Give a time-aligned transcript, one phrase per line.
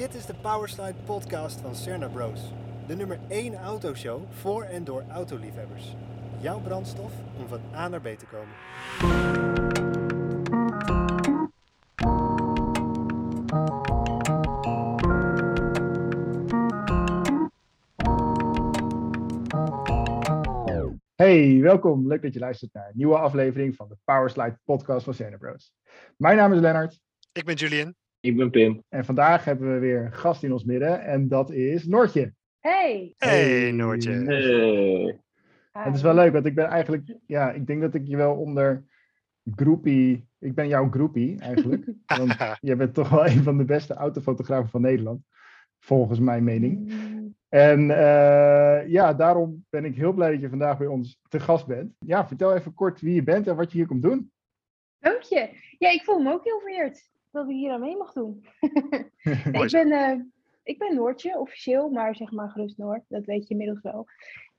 [0.00, 2.40] Dit is de Powerslide podcast van Cerna Bros.
[2.86, 5.94] De nummer 1 autoshow voor en door autoliefhebbers.
[6.40, 8.54] Jouw brandstof om van A naar B te komen.
[21.14, 22.06] Hey, welkom.
[22.06, 25.72] Leuk dat je luistert naar een nieuwe aflevering van de Powerslide podcast van Cerna Bros.
[26.16, 27.00] Mijn naam is Lennart
[27.32, 27.94] Ik ben Julian.
[28.20, 28.82] Ik ben Pim.
[28.88, 32.32] en vandaag hebben we weer een gast in ons midden en dat is Noortje.
[32.58, 33.14] Hey.
[33.16, 34.10] Hey, Noortje.
[34.10, 35.20] Hey.
[35.72, 38.34] Het is wel leuk, want ik ben eigenlijk, ja, ik denk dat ik je wel
[38.34, 38.84] onder
[39.54, 41.92] groepie, ik ben jouw groepie eigenlijk.
[42.18, 45.22] Want jij bent toch wel een van de beste autofotografen van Nederland,
[45.78, 46.92] volgens mijn mening.
[47.48, 51.66] En eh, ja, daarom ben ik heel blij dat je vandaag bij ons te gast
[51.66, 51.94] bent.
[51.98, 54.32] Ja, vertel even kort wie je bent en wat je hier komt doen.
[54.98, 55.50] Dank je.
[55.78, 58.44] Ja, ik voel me ook heel vereerd dat ik hier aan mee mag doen.
[59.22, 60.20] Nee, ik, ben, eh,
[60.62, 63.02] ik ben Noortje, officieel, maar zeg maar gerust Noord.
[63.08, 64.06] Dat weet je inmiddels wel.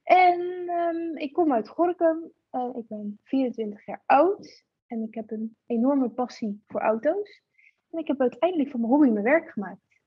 [0.03, 2.31] En ehm, ik kom uit Gorkum.
[2.49, 4.63] Eh, ik ben 24 jaar oud.
[4.87, 7.43] En ik heb een enorme passie voor auto's.
[7.89, 9.99] En ik heb uiteindelijk van mijn hobby mijn werk gemaakt.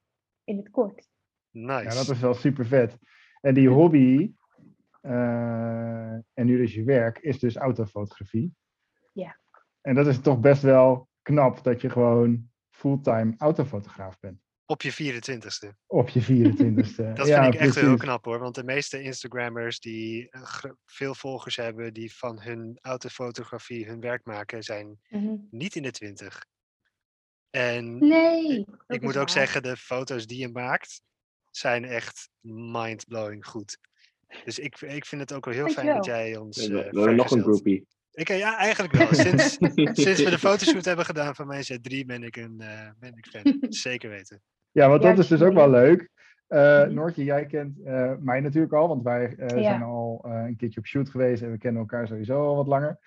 [0.44, 1.08] In het kort.
[1.50, 1.82] Nice.
[1.82, 2.98] Ja, dat is wel super vet.
[3.40, 4.32] En die hobby,
[5.00, 8.54] eh, en nu dus je werk, is dus autofotografie.
[9.12, 9.36] Ja.
[9.80, 14.42] En dat is toch best wel knap dat je gewoon fulltime autofotograaf bent.
[14.66, 15.74] Op je 24ste.
[15.86, 17.12] Op je 24ste.
[17.14, 18.38] Dat ja, vind ik echt heel knap hoor.
[18.38, 24.24] Want de meeste Instagrammers die eh, veel volgers hebben, die van hun autofotografie hun werk
[24.24, 25.34] maken, zijn Mhm.
[25.50, 26.44] niet in de 20.
[27.50, 28.66] En Nee.
[28.86, 29.30] ik moet ook waar.
[29.30, 31.02] zeggen, de foto's die je maakt
[31.50, 33.78] zijn echt mind-blowing goed.
[34.44, 36.56] Dus ik, ik vind het ook wel heel fijn dat jij ons.
[36.56, 37.93] We eh, hebben we hebben nog een vergezelt.
[38.14, 39.06] Ik, eh, ja, eigenlijk wel.
[39.14, 39.58] Sinds,
[40.04, 43.26] sinds we de fotoshoot hebben gedaan van mij Z3 ben ik een eh, ben ik
[43.26, 43.56] fan.
[43.68, 44.42] Zeker weten.
[44.70, 46.08] Ja, want dat is dus ook wel leuk.
[46.46, 46.94] Eh Mhm.
[46.94, 49.62] Noortje, jij kent eh, mij natuurlijk al, want wij eh, Ja.
[49.68, 52.66] zijn al eh, een keertje op shoot geweest en we kennen elkaar sowieso al wat
[52.66, 52.98] langer.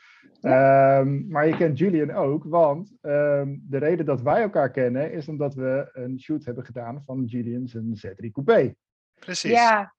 [0.42, 5.28] Ehm, maar je kent Julian ook, want ehm, de reden dat wij elkaar kennen is
[5.28, 8.74] omdat we een shoot hebben gedaan van Julian zijn Z3 Coupé.
[9.20, 9.52] Precies.
[9.52, 9.96] Ja.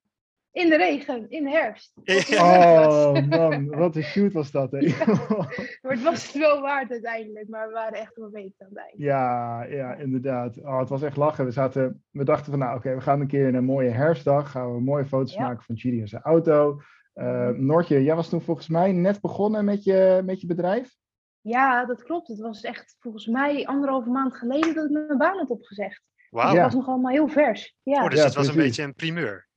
[0.52, 1.92] In de regen, in de herfst.
[2.38, 4.70] Oh man, wat een shoot was dat.
[4.72, 4.78] Hè?
[5.82, 7.48] Maar het was het wel waard uiteindelijk.
[7.48, 8.92] Maar we waren echt een week aan het eind.
[8.96, 10.58] Ja, ja, inderdaad.
[10.58, 11.44] Oh, het was echt lachen.
[11.44, 14.50] We, zaten, we dachten van, nou oké, we gaan een keer in een mooie herfstdag.
[14.50, 15.42] Gaan we mooie foto's Ja.
[15.46, 16.80] maken van Chidi en zijn auto.
[17.12, 20.96] Eh, Noortje, jij was toen volgens mij net begonnen met je, met je bedrijf.
[21.40, 22.28] Ja, dat klopt.
[22.28, 26.02] Het was echt volgens mij anderhalve maand geleden dat ik mijn baan had opgezegd.
[26.30, 26.46] Wauw.
[26.46, 26.62] Het Ja.
[26.62, 27.76] was nog allemaal heel vers.
[27.82, 29.47] Ja, Oh, dus Ja, het was een beetje een primeur.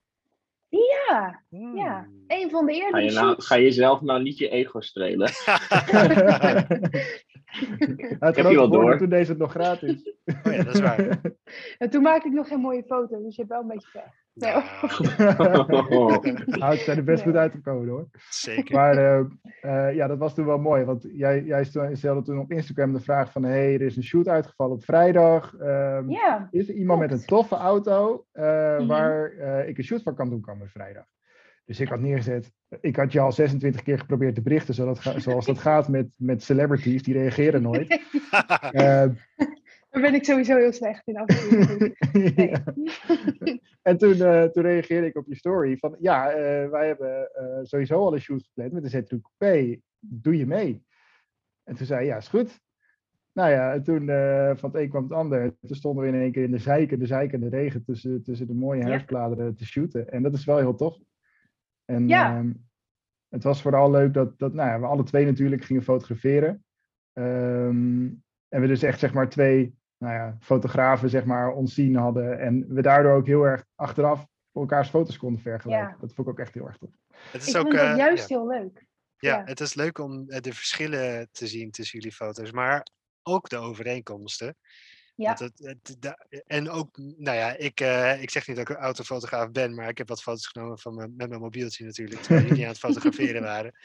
[0.72, 1.44] Ja,
[1.76, 2.04] ja.
[2.04, 2.26] Hmm.
[2.28, 5.30] een van de Ga eerdere je, nou, ga je zelf nou niet je ego strelen?
[8.20, 8.98] het je wel door.
[8.98, 10.16] toen deed het nog gratis.
[10.46, 11.20] Oh ja, dat is waar.
[11.78, 14.20] En toen maakte ik nog geen mooie foto, dus je hebt wel een beetje pech.
[14.34, 14.54] Nee,
[16.60, 17.34] Nou, het zijn er best Nee.
[17.34, 18.08] goed uitgekomen hoor.
[18.30, 18.76] zeker.
[18.76, 19.20] Maar eh,
[19.62, 20.84] eh, ja, dat was toen wel mooi.
[20.84, 21.64] Want jij, jij
[21.94, 23.44] stelde toen op Instagram de vraag van...
[23.44, 25.56] hey, er is een shoot uitgevallen op vrijdag.
[25.58, 28.88] Ehm, Ja, Is er iemand met een toffe auto eh, Mhm.
[28.88, 31.06] waar eh, ik een shoot van kan doen komende vrijdag?
[31.66, 32.52] Dus ik had neergezet.
[32.82, 36.44] Ik had je al 26 keer geprobeerd te berichten, zodat, zoals dat gaat met, met
[36.44, 37.90] celebrities, die reageren nooit.
[38.72, 39.08] Eh,
[39.90, 41.26] daar ben ik sowieso heel slecht in en.
[43.84, 43.98] Nee.
[43.98, 47.96] toen, eh, toen reageerde ik op je story van ja, eh, wij hebben eh, sowieso
[47.96, 49.80] al een shoot gepland met de Z3 Coupé.
[50.00, 50.84] Doe je mee?
[51.64, 52.60] En toen zei hij, ja, is goed.
[53.34, 55.56] Nou ja, en toen eh, van het een kwam het ander.
[55.62, 58.24] Toen stonden we in één keer in de zeiken, de zeiken en de regen tussen,
[58.24, 58.88] tussen de mooie Ja.
[58.88, 60.10] herfstbladeren te shooten.
[60.10, 60.98] En dat is wel heel tof.
[61.86, 62.36] En Ja.
[62.38, 62.52] ehm,
[63.30, 66.64] het was vooral leuk dat, dat nou ja, we alle twee natuurlijk gingen fotograferen.
[67.14, 68.06] Ehm,
[68.50, 72.40] en we dus echt zeg maar twee nou ja, fotografen zeg maar ons zien hadden.
[72.40, 75.88] En we daardoor ook heel erg achteraf elkaars foto's konden vergelijken.
[75.88, 75.98] Ja.
[76.00, 76.90] Dat vond ik ook echt heel erg tof.
[77.32, 78.38] Het is Ik ook, vond dat eh, juist ja.
[78.38, 78.86] heel leuk.
[79.18, 79.44] Ja, Ja.
[79.46, 82.88] het is leuk om eh, de verschillen te zien tussen jullie foto's, maar
[83.24, 84.56] ook de overeenkomsten.
[85.16, 85.38] Ja.
[85.38, 86.16] Het,
[86.48, 89.90] en ook, nou ja, ik, eh, ik zeg niet dat ik een autofotograaf ben, maar
[89.90, 92.80] ik heb wat foto's genomen van mijn, met mijn mobieltje natuurlijk, terwijl jullie aan het
[92.88, 93.76] fotograferen waren.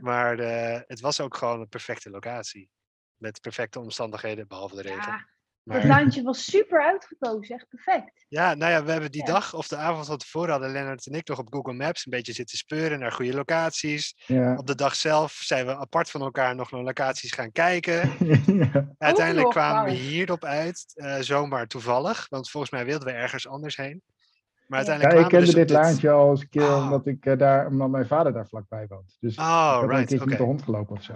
[0.00, 2.70] Maar eh, het was ook gewoon een perfecte locatie.
[3.16, 5.12] Met perfecte omstandigheden, behalve de regen.
[5.12, 5.28] ja,
[5.64, 7.54] Maar, dat lijntje was super uitgekozen.
[7.54, 8.24] Echt perfect.
[8.28, 9.32] ja, nou ja, we hebben die Ja.
[9.32, 12.10] dag of de avond van tevoren hadden Lennart en ik nog op Google Maps een
[12.12, 14.14] beetje zitten speuren naar goede locaties.
[14.26, 14.54] Ja.
[14.56, 18.10] Op de dag zelf zijn we apart van elkaar nog naar locaties gaan kijken.
[18.72, 18.94] ja.
[18.98, 22.26] Uiteindelijk kwamen we hierop uit, eh, zomaar toevallig.
[22.28, 24.02] Want volgens mij wilden we ergens anders heen.
[24.66, 24.84] Maar Ja.
[24.84, 26.82] Ja, uiteindelijk ik kende dus dit laantje al eens een keer Oh.
[26.82, 29.16] omdat, ik, eh, daar, omdat mijn vader daar vlakbij woont.
[29.20, 31.12] Dus ik Oh, al een keertje met de hond gelopen of zo.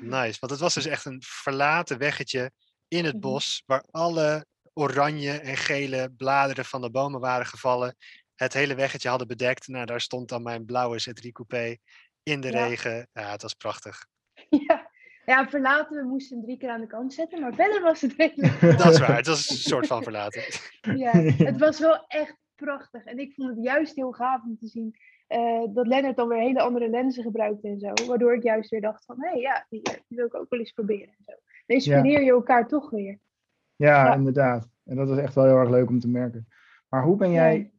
[0.00, 2.50] Nice, want het was dus echt een verlaten weggetje
[2.90, 3.22] in het Mhm.
[3.22, 7.96] bos, waar alle oranje en gele bladeren van de bomen waren gevallen.
[8.34, 9.68] Het hele weggetje hadden bedekt.
[9.68, 11.76] Nou, daar stond dan mijn blauwe Z3 coupé
[12.22, 12.66] in de Ja.
[12.66, 13.08] regen.
[13.12, 14.06] Ja, het was prachtig.
[14.68, 14.90] Ja.
[15.26, 18.12] ja, verlaten, we moesten hem drie keer aan de kant zetten, maar verder was het
[18.18, 18.60] redelijk.
[18.60, 20.42] Dat is waar, het was een soort van verlaten.
[20.98, 23.04] Ja, het was wel echt prachtig.
[23.04, 24.96] En ik vond het juist heel gaaf om te zien
[25.26, 28.06] eh, dat Lennart dan weer hele andere lenzen gebruikte en zo.
[28.06, 30.72] Waardoor ik juist weer dacht van, hé ja, die, die wil ik ook wel eens
[30.72, 31.08] proberen.
[31.08, 31.32] En zo.
[31.70, 33.18] Dan inspireer je elkaar toch weer.
[33.76, 34.68] Ja, inderdaad.
[34.84, 36.48] En dat is echt wel heel erg leuk om te merken.
[36.88, 37.72] Maar hoe ben jij,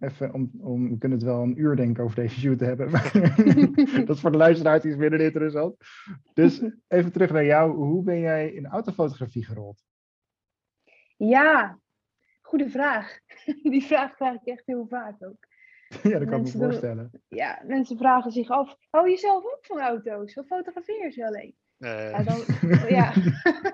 [0.00, 2.90] even om, om, we kunnen het wel een uur denken over deze shoot te hebben,
[2.90, 3.12] maar
[4.06, 5.76] dat is voor de luisteraars iets minder interessant.
[6.34, 7.72] Dus even terug naar jou.
[7.76, 9.84] Hoe ben jij in autofotografie gerold?
[11.16, 11.78] Ja,
[12.40, 13.18] goede vraag.
[13.72, 15.46] Die vraag krijg ik echt heel vaak ook.
[15.88, 17.10] ja, dat kan ik me Mensen doen- voorstellen.
[17.28, 20.34] Ja, mensen vragen zich af, hou je zelf ook van auto's?
[20.34, 21.56] Of fotografeer je ze alleen?
[21.78, 22.38] Eh, Ja, dan,
[22.98, 23.12] ja.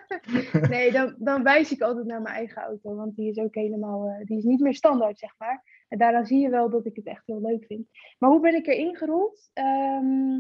[0.69, 4.08] nee, dan, dan wijs ik altijd naar mijn eigen auto, want die is ook helemaal,
[4.08, 5.84] eh, die is niet meer standaard, zeg maar.
[5.88, 7.88] En daaraan zie je wel dat ik het echt heel leuk vind.
[8.19, 9.50] Maar hoe ben ik erin gerold?
[9.52, 10.37] Ehm,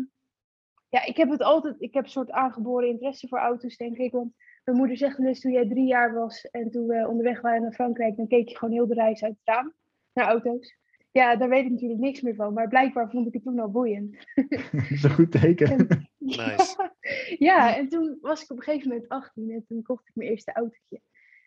[0.88, 4.12] ja, ik heb het altijd, ik heb een soort aangeboren interesse voor auto's, denk ik.
[4.12, 4.32] Want
[4.64, 7.62] mijn moeder zegt wel eens toen jij drie jaar was en toen we onderweg waren
[7.62, 9.74] naar Frankrijk, dan keek je gewoon heel de reis uit het raam
[10.12, 10.76] naar auto's.
[11.12, 13.70] Ja, daar weet ik natuurlijk niks meer van, maar blijkbaar vond ik het toen al
[13.70, 14.16] boeiend.
[14.72, 15.86] dat is een goed teken.
[16.18, 16.76] Nice.
[17.38, 20.30] Ja, en toen was ik op een gegeven moment 18 en toen kocht ik mijn
[20.30, 21.00] eerste autootje.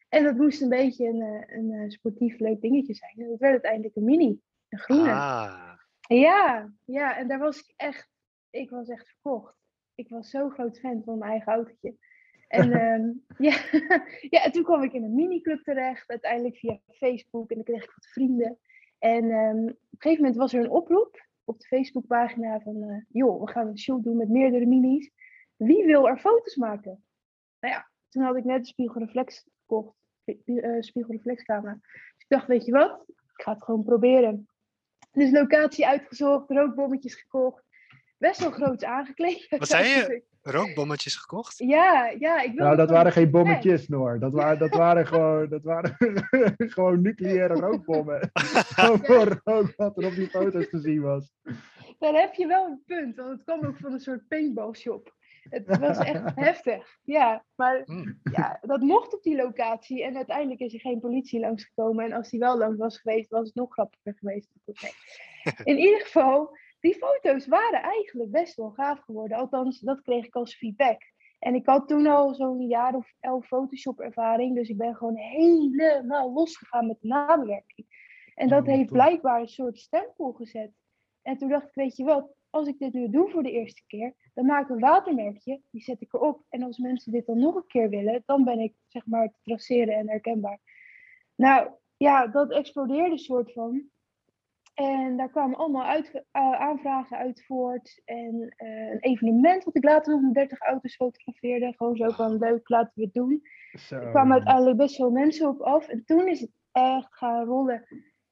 [0.09, 3.13] En dat moest een beetje een, eh, een, eh, sportief leuk dingetje zijn.
[3.15, 4.39] En dat werd uiteindelijk een mini,
[4.69, 5.11] een groene.
[5.11, 5.73] Ah,
[6.07, 8.09] Ja, ja, en daar was ik echt,
[8.49, 9.55] ik was echt verkocht.
[9.95, 11.95] Ik was zo groot fan van mijn eigen autootje.
[12.47, 13.57] En ehm, ja,
[14.29, 17.83] ja, en toen kwam ik in een miniclub terecht, uiteindelijk via Facebook en dan kreeg
[17.83, 18.59] ik wat vrienden.
[19.05, 23.01] En ehm, op een gegeven moment was er een oproep op de Facebookpagina van, eh,
[23.09, 25.11] joh, we gaan een shoot doen met meerdere minis.
[25.55, 27.03] Wie wil er foto's maken?
[27.59, 31.73] Nou ja, toen had ik net een spiegelreflex gekocht, eh, spiegelreflexcamera.
[31.73, 34.47] Dus ik dacht, weet je wat, ik ga het gewoon proberen.
[35.11, 37.63] Dus locatie uitgezocht, rookbommetjes gekocht.
[38.17, 39.45] Best wel groots aangekleed.
[39.59, 40.23] Wat zei je?
[40.41, 41.57] rookbommetjes gekocht?
[41.57, 42.41] Ja, ja.
[42.41, 44.19] Ik Nou, dat waren geen bommetjes, Noor.
[44.19, 45.95] Dat waren, dat waren gewoon, dat waren
[46.75, 48.29] gewoon nucleaire rookbommen.
[48.33, 51.33] Gewoon voor rook wat er op die foto's te zien was.
[51.99, 55.13] Dan heb je wel een punt, want het kwam ook van een soort paintball shop.
[55.49, 56.97] Het was echt heftig.
[57.03, 58.19] Ja, maar Hmm.
[58.31, 60.03] ja, dat mocht op die locatie.
[60.03, 62.05] En uiteindelijk is er geen politie langsgekomen.
[62.05, 64.49] En als die wel langs was geweest, was het nog grappiger geweest.
[64.65, 64.87] Oké.
[65.63, 69.37] In ieder geval, die foto's waren eigenlijk best wel gaaf geworden.
[69.37, 71.01] Althans, dat kreeg ik als feedback.
[71.39, 74.55] En ik had toen al zo'n jaar of elf Photoshop ervaring.
[74.55, 77.87] Dus ik ben gewoon helemaal losgegaan met de nabewerking.
[78.35, 80.71] En dat heeft blijkbaar een soort stempel gezet.
[81.21, 83.83] En toen dacht ik, weet je wat, als ik dit nu doe voor de eerste
[83.87, 86.43] keer, dan maak ik een watermerkje, die zet ik erop.
[86.49, 89.39] En als mensen dit dan nog een keer willen, dan ben ik zeg maar te
[89.43, 90.59] traceren en herkenbaar.
[91.35, 93.89] Nou ja, dat explodeerde soort van.
[94.75, 98.01] En daar kwamen allemaal uit, eh, aanvragen uit voort.
[98.05, 101.73] En eh, een evenement wat ik later nog met 30 auto's fotografeerde.
[101.75, 103.41] Gewoon zo van leuk, laten we het doen.
[103.79, 103.95] Zo.
[103.95, 105.87] Er kwamen uiteindelijk best veel mensen op af.
[105.87, 107.85] En toen is het echt gaan rollen.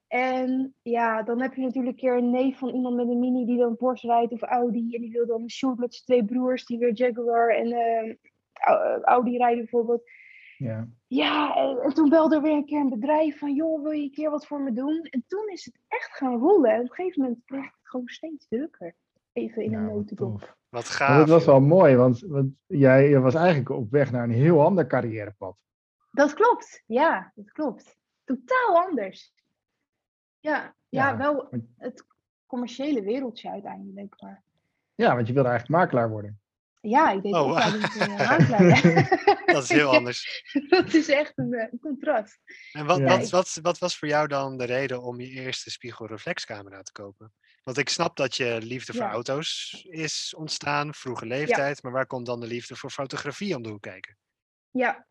[0.08, 3.44] En ja, dan heb je natuurlijk een keer een neef van iemand met een mini
[3.46, 4.94] die dan Porsche rijdt of Audi.
[4.94, 8.14] En die wil dan een shoot met zijn twee broers die weer Jaguar en eh,
[8.52, 10.02] Au- Audi rijden bijvoorbeeld.
[10.58, 10.88] Ja.
[11.06, 14.02] Ja, en, en toen belde er weer een keer een bedrijf van, joh, wil je
[14.02, 15.02] een keer wat voor me doen?
[15.10, 16.70] En toen is het echt gaan rollen.
[16.70, 18.94] En op een gegeven moment kreeg ik het gewoon steeds drukker.
[19.32, 20.40] Even in een Nou, wat notendop.
[20.40, 21.18] Wat Maar gaaf.
[21.18, 24.86] dat was wel mooi, want, want jij was eigenlijk op weg naar een heel ander
[24.86, 25.56] carrièrepad.
[26.10, 27.96] Dat klopt, ja, dat klopt.
[28.24, 29.34] Totaal anders.
[30.40, 32.06] Ja, ja, Ja, wel het
[32.46, 34.20] commerciële wereldje uiteindelijk.
[34.22, 34.42] Maar
[34.94, 36.40] Ja, want je wilde eigenlijk makelaar worden.
[36.88, 38.82] Ja, ik deed Oh, in de makelaar.
[39.46, 40.42] Dat is heel anders.
[40.68, 42.38] dat is echt een, eh, een contrast.
[42.72, 43.06] En wat, Ja.
[43.06, 47.32] wat, wat, wat was voor jou dan de reden om je eerste spiegelreflexcamera te kopen?
[47.62, 49.10] Want ik snap dat je liefde voor Ja.
[49.10, 53.68] auto's is ontstaan, vroege leeftijd, maar waar komt dan de liefde voor fotografie om de
[53.68, 54.16] hoek kijken?
[54.70, 55.06] Ja,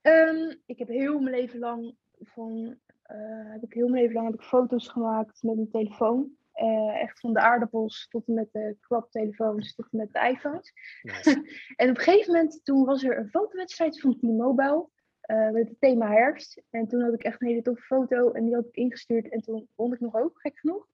[0.00, 3.16] Ehm, ik heb heel mijn leven lang van, eh,
[3.52, 6.30] heb ik heel mijn leven lang heb ik foto's gemaakt met mijn telefoon.
[6.60, 10.72] Eh, echt van de aardappels tot en met de klaptelefoons tot en met de iPhones.
[11.02, 11.30] Nice.
[11.76, 14.88] En op een gegeven moment, toen was er een fotowedstrijd van T-Mobile
[15.20, 16.62] eh, met het thema herfst.
[16.70, 19.40] En toen had ik echt een hele toffe foto en die had ik ingestuurd en
[19.40, 20.86] toen won ik nog ook, gek genoeg.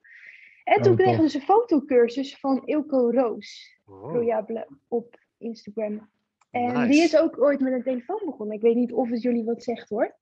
[0.64, 3.78] En toen Oh, kregen we dus een fotocursus van Ilko Roos.
[3.84, 4.14] Wow.
[4.14, 6.10] Royable op Instagram.
[6.50, 8.56] En die is ook ooit met een telefoon begonnen.
[8.56, 10.16] Ik weet niet of het jullie wat zegt hoor.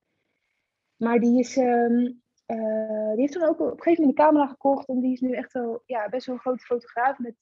[0.96, 2.12] Maar die, is, ehm,
[2.46, 4.88] eh, die heeft toen ook op een gegeven moment een camera gekocht.
[4.88, 7.34] En die is nu echt wel ja, best wel een grote fotograaf met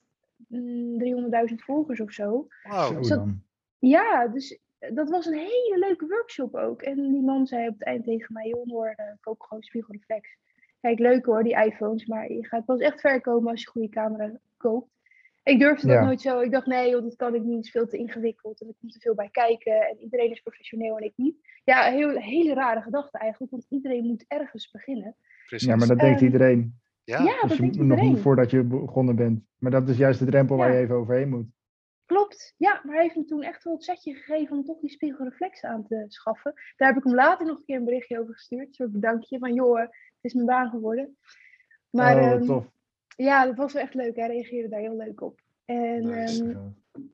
[0.49, 0.99] mm,
[1.51, 2.47] 300.000 volgers of zo.
[2.63, 3.09] Wow.
[3.09, 3.43] Dan.
[3.79, 4.59] Ja, dus
[4.91, 6.83] dat was een hele leuke workshop ook.
[6.83, 10.37] En die man zei op het eind tegen mij, joh, hoor, uh, koop gewoon spiegelreflex.
[10.81, 13.73] Kijk, leuk hoor, die iPhones, maar je gaat pas echt ver komen als je een
[13.73, 14.91] goede camera koopt.
[15.43, 16.05] Ik durfde dat Ja.
[16.05, 16.41] nooit zo.
[16.41, 17.57] Ik dacht, nee, joh, dat kan ik niet.
[17.57, 19.89] Het is veel te ingewikkeld en er komt te veel bij kijken.
[19.89, 21.37] En iedereen is professioneel en ik niet.
[21.65, 25.17] Ja, een heel, hele rare gedachte eigenlijk, want iedereen moet ergens beginnen.
[25.47, 25.69] Precies.
[25.69, 26.81] Ja, maar dat denkt Ehm, iedereen.
[27.05, 28.13] Ja, ja, Dus dat je, denkt nog iedereen.
[28.13, 29.45] niet voordat je begonnen bent.
[29.59, 30.77] Maar dat is juist de drempel waar Ja.
[30.77, 31.47] je even overheen moet.
[32.07, 34.91] Klopt, ja, maar hij heeft me toen echt wel het setje gegeven om toch die
[34.91, 36.53] spiegelreflex aan te schaffen.
[36.77, 39.39] Daar heb ik hem later nog een keer een berichtje over gestuurd, een soort bedankje
[39.39, 41.17] van joh, het is mijn baan geworden.
[41.91, 42.67] Maar oh, ehm, tof.
[43.25, 45.41] Ja, dat was wel echt leuk, hij reageerde daar heel leuk op.
[45.65, 46.45] En Nice.
[46.45, 46.59] ehm,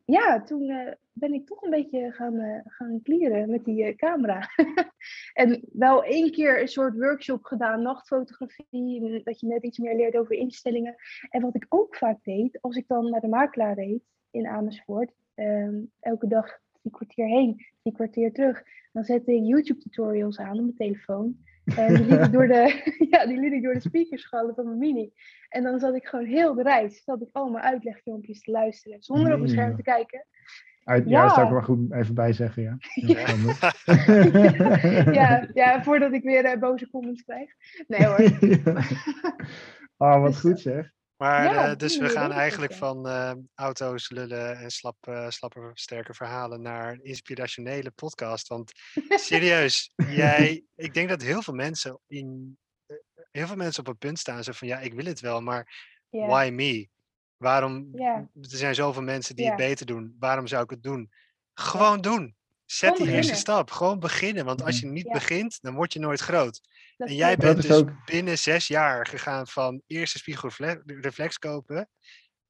[0.04, 3.96] ja, toen eh, ben ik toch een beetje gaan, eh, gaan klieren met die eh,
[3.96, 4.48] camera.
[5.32, 10.16] en wel één keer een soort workshop gedaan, nachtfotografie, dat je net iets meer leert
[10.16, 10.94] over instellingen.
[11.30, 15.12] En wat ik ook vaak deed, als ik dan naar de makelaar reed in Amersfoort,
[15.34, 18.62] ehm, elke dag drie kwartier heen, drie kwartier terug,
[18.92, 21.38] dan zette ik YouTube tutorials aan op mijn telefoon.
[21.76, 24.64] En die liet ik door de, ja, die liet ik door de speakers schallen van
[24.64, 25.12] mijn mini.
[25.48, 29.32] En dan zat ik gewoon heel de reis, zat ik allemaal uitlegfilmpjes te luisteren, zonder
[29.32, 30.26] op mijn scherm te kijken.
[30.84, 32.76] Uit, ja, zou ik er maar goed even bij zeggen, ja.
[33.14, 35.12] Ja.
[35.20, 37.50] ja, ja, voordat ik weer eh, boze comments krijg.
[37.87, 38.20] Nee hoor.
[39.96, 40.96] oh, wat Dus, goed zeg.
[41.18, 45.70] Maar Ja, eh, dus we gaan eigenlijk van eh, auto's lullen en slap, eh, slappe
[45.75, 48.48] sterke verhalen naar een inspirationele podcast.
[48.48, 48.72] Want
[49.08, 52.58] serieus, jij, ik denk dat heel veel mensen in
[53.30, 55.75] heel veel mensen op een punt staan zo van ja, ik wil het wel, maar
[56.10, 56.88] why me?
[57.37, 57.90] Waarom?
[57.94, 60.16] Er zijn zoveel mensen die het beter doen.
[60.18, 61.10] Waarom zou ik het doen?
[61.54, 62.37] Gewoon doen.
[62.70, 63.70] Zet die eerste stap.
[63.70, 64.44] Gewoon beginnen.
[64.44, 65.12] Want als je niet Ja.
[65.12, 66.60] begint, dan word je nooit groot.
[66.96, 71.88] Dat En jij bent dus ook- binnen zes jaar gegaan van eerste spiegelreflex kopen.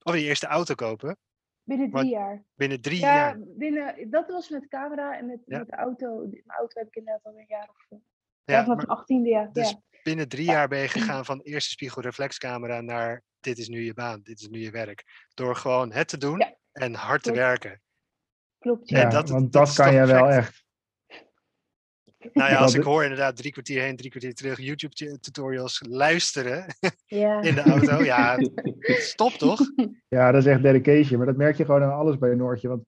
[0.02, 1.16] Of die eerste auto kopen.
[1.62, 2.44] binnen maar- drie jaar.
[2.54, 3.36] Binnen drie Ja, jaar.
[3.38, 5.58] binnen, dat was met camera en met, Ja.
[5.58, 6.16] met de auto.
[6.30, 7.98] Mijn auto heb ik inderdaad al een jaar of eh,
[8.44, 9.52] Ja, ja, vanaf maar mijn achttiende jaar.
[9.52, 9.80] dus ja.
[10.02, 14.20] binnen drie jaar ben je gegaan van eerste spiegelreflexcamera naar dit is nu je baan,
[14.22, 15.26] dit is nu je werk.
[15.34, 16.56] Door gewoon het te doen Ja.
[16.72, 17.80] en hard te werken.
[18.58, 18.88] Klopt.
[18.88, 20.66] Ja, dat- want dat kan jij wel echt.
[22.32, 25.82] Nou ja, als ik hoor inderdaad drie kwartier heen, drie kwartier terug YouTube tu- tutorials
[25.88, 26.66] luisteren
[27.06, 27.42] Ja.
[27.42, 28.02] in de auto.
[28.02, 28.36] Ja,
[28.84, 29.60] stop toch?
[30.08, 31.18] Ja, dat is echt dedication.
[31.18, 32.68] Maar dat merk je gewoon aan alles bij Noortje.
[32.68, 32.84] Want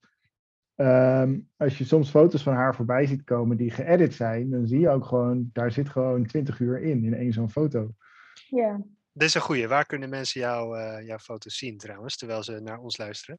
[0.74, 4.80] ehm, als je soms foto's van haar voorbij ziet komen die geëdit zijn, dan zie
[4.80, 7.94] je ook gewoon, daar zit gewoon 20 uur in, in één zo'n foto.
[8.48, 8.80] ja.
[9.12, 9.68] Dit is een goeie.
[9.68, 13.38] Waar kunnen mensen jou, eh, jouw foto's zien trouwens, terwijl ze naar ons luisteren?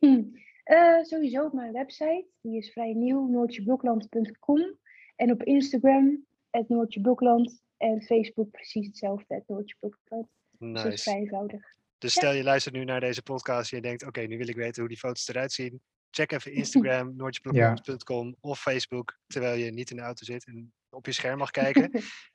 [0.00, 0.22] Hm.
[0.64, 2.26] Eh, sowieso op mijn website.
[2.40, 4.78] Die is vrij nieuw, noortjeblokland.com.
[5.16, 7.62] En op Instagram, het Noortjeblokland.
[7.76, 10.28] En Facebook precies hetzelfde, het Noortjeblokland.
[10.58, 11.02] Dus dat is Nice.
[11.02, 11.62] vrij eenvoudig.
[11.98, 14.56] Dus stel je luistert nu naar deze podcast en je denkt, oké, nu wil ik
[14.56, 15.80] weten hoe die foto's eruit zien.
[16.10, 21.06] Check even Instagram, noortjeblokland.com of Facebook, terwijl je niet in de auto zit en op
[21.06, 21.90] je scherm mag kijken.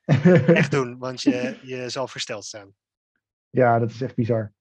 [0.62, 2.74] Echt doen, want je, je zal versteld staan.
[3.50, 4.54] ja, dat is echt bizar.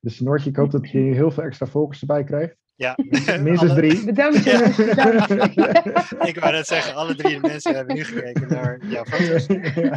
[0.00, 2.56] Dus Noortje, ik hoop dat je heel veel extra volgers erbij krijgt.
[2.78, 2.94] Ja,
[3.42, 4.04] Minstens alle- drie.
[4.04, 4.64] Bedankt Ja.
[6.30, 9.46] Ik wou net zeggen, alle drie de mensen hebben nu gekeken naar jouw foto's.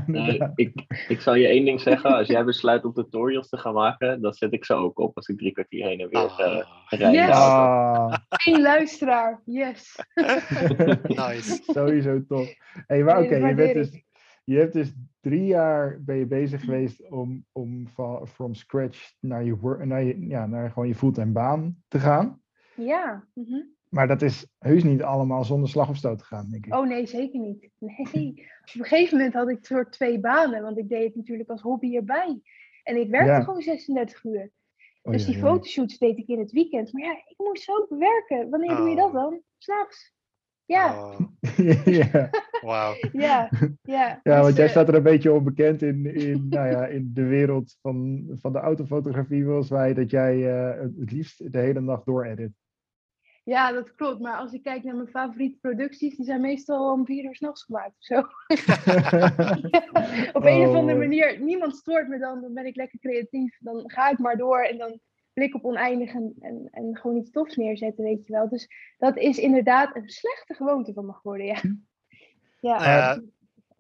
[0.07, 0.71] Ja, ik,
[1.07, 2.15] ik zal je één ding zeggen.
[2.15, 5.27] Als jij besluit om tutorials te gaan maken, dan zet ik ze ook op als
[5.27, 6.65] ik drie kwartier heen en weer rijd.
[6.89, 7.29] in de Yes.
[7.29, 8.13] Ah,
[8.45, 9.95] Eén luisteraar, yes.
[11.03, 11.61] nice.
[11.65, 12.47] sowieso top.
[12.87, 14.03] Hey, maar oké, dat je, bent dus,
[14.43, 19.43] je hebt dus drie jaar ben je bezig geweest om, om van from scratch naar,
[19.43, 22.40] je, naar, je, ja, naar gewoon je fulltime baan te gaan.
[22.85, 23.27] Ja.
[23.33, 23.61] mhm.
[23.89, 26.73] Maar dat is heus niet allemaal zonder slag of stoot gegaan, denk ik.
[26.75, 27.69] Oh nee, zeker niet.
[27.77, 28.29] Nee.
[28.61, 31.61] Op een gegeven moment had ik soort twee banen, want ik deed het natuurlijk als
[31.61, 32.41] hobby erbij.
[32.83, 33.41] En ik werkte Ja.
[33.43, 34.51] gewoon 36 uur.
[35.01, 35.47] Oh, dus ja, die ja.
[35.47, 36.93] fotoshoots deed ik in het weekend.
[36.93, 38.49] Maar ja, ik moest ook werken.
[38.49, 39.13] Wanneer doe je dat Oh.
[39.13, 39.41] dan?
[39.57, 40.13] S'nachts.
[40.65, 41.19] Ja, Oh,
[41.85, 42.29] ja.
[42.61, 42.93] Wauw.
[43.11, 43.49] ja,
[43.81, 44.19] ja.
[44.23, 47.11] ja, Dus, want jij eh, staat er een beetje onbekend in, in, nou ja, in
[47.13, 51.59] de wereld van, van de autofotografie, volgens mij, dat jij eh, het het liefst de
[51.59, 52.51] hele nacht door edit.
[53.43, 54.19] Ja, dat klopt.
[54.21, 57.63] Maar als ik kijk naar mijn favoriete producties, die zijn meestal om vier uur s'nachts
[57.63, 58.19] gemaakt of zo.
[60.37, 60.97] Op een of andere Oh.
[60.97, 63.57] manier, niemand stoort me dan, dan ben ik lekker creatief.
[63.59, 64.99] Dan ga ik maar door en dan
[65.33, 68.49] blik op oneindig en, en, en gewoon iets tofs neerzetten, weet je wel.
[68.49, 68.67] Dus
[68.97, 71.61] dat is inderdaad een slechte gewoonte van me geworden, ja.
[72.59, 73.31] Ja, Nou je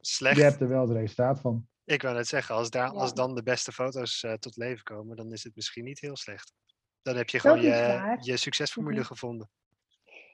[0.01, 0.41] slecht.
[0.41, 1.67] hebt er wel het resultaat van.
[1.85, 5.15] Ik wou net zeggen, als, daar, als dan de beste foto's eh, tot leven komen,
[5.15, 6.53] dan is het misschien niet heel slecht.
[7.01, 9.05] Dan heb je Dat gewoon is je, je succesformule Mhm.
[9.05, 9.49] gevonden.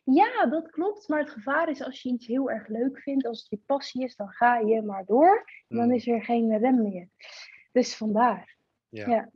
[0.03, 1.07] ja, dat klopt.
[1.07, 4.03] Maar het gevaar is als je iets heel erg leuk vindt, als het je passie
[4.03, 5.43] is, dan ga je maar door.
[5.67, 7.07] En dan Hmm, is er geen rem meer.
[7.71, 8.55] Dus vandaar.
[8.89, 9.09] Ja.
[9.09, 9.29] ja.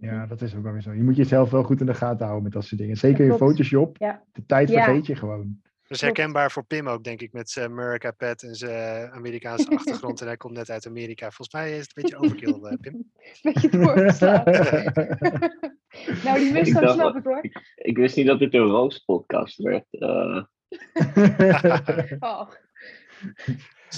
[0.00, 0.92] Ja, dat is ook wel weer zo.
[0.92, 2.96] Je moet jezelf wel goed in de gaten houden met dat soort dingen.
[2.96, 3.36] Zeker in.
[3.36, 3.96] Photoshop.
[3.98, 4.24] Ja.
[4.32, 4.84] De tijd Ja.
[4.84, 5.60] vergeet je gewoon.
[5.62, 6.00] is Klopt.
[6.02, 10.20] herkenbaar voor Pim ook, denk ik, met zijn America pet en zijn Amerikaanse achtergrond.
[10.20, 11.30] En hij komt net uit Amerika.
[11.30, 13.10] Volgens mij is het een beetje overkill, eh, Pim.
[13.42, 14.92] Beetje doorgeslagen.
[16.24, 17.40] nou, die dacht snap wel- ik hoor.
[17.74, 19.86] Ik wist niet dat dit een roospodcast werd.
[22.20, 22.50] Oh.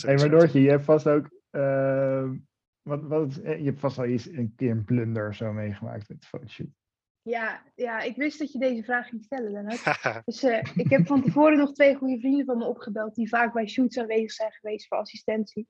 [0.01, 1.31] Hey, maar Noortje, je hebt vast ook.
[1.51, 2.37] ehm,
[2.83, 6.21] wat, wat, eh, je hebt vast al eens een keer een blunder zo meegemaakt met
[6.21, 6.67] de fotoshoot.
[7.23, 9.83] Ja, ja, ik wist dat je deze vraag ging stellen, Lennart.
[10.25, 13.53] Dus eh, ik heb van tevoren nog twee goede vrienden van me opgebeld die vaak
[13.53, 15.69] bij shoots aanwezig zijn geweest voor assistentie.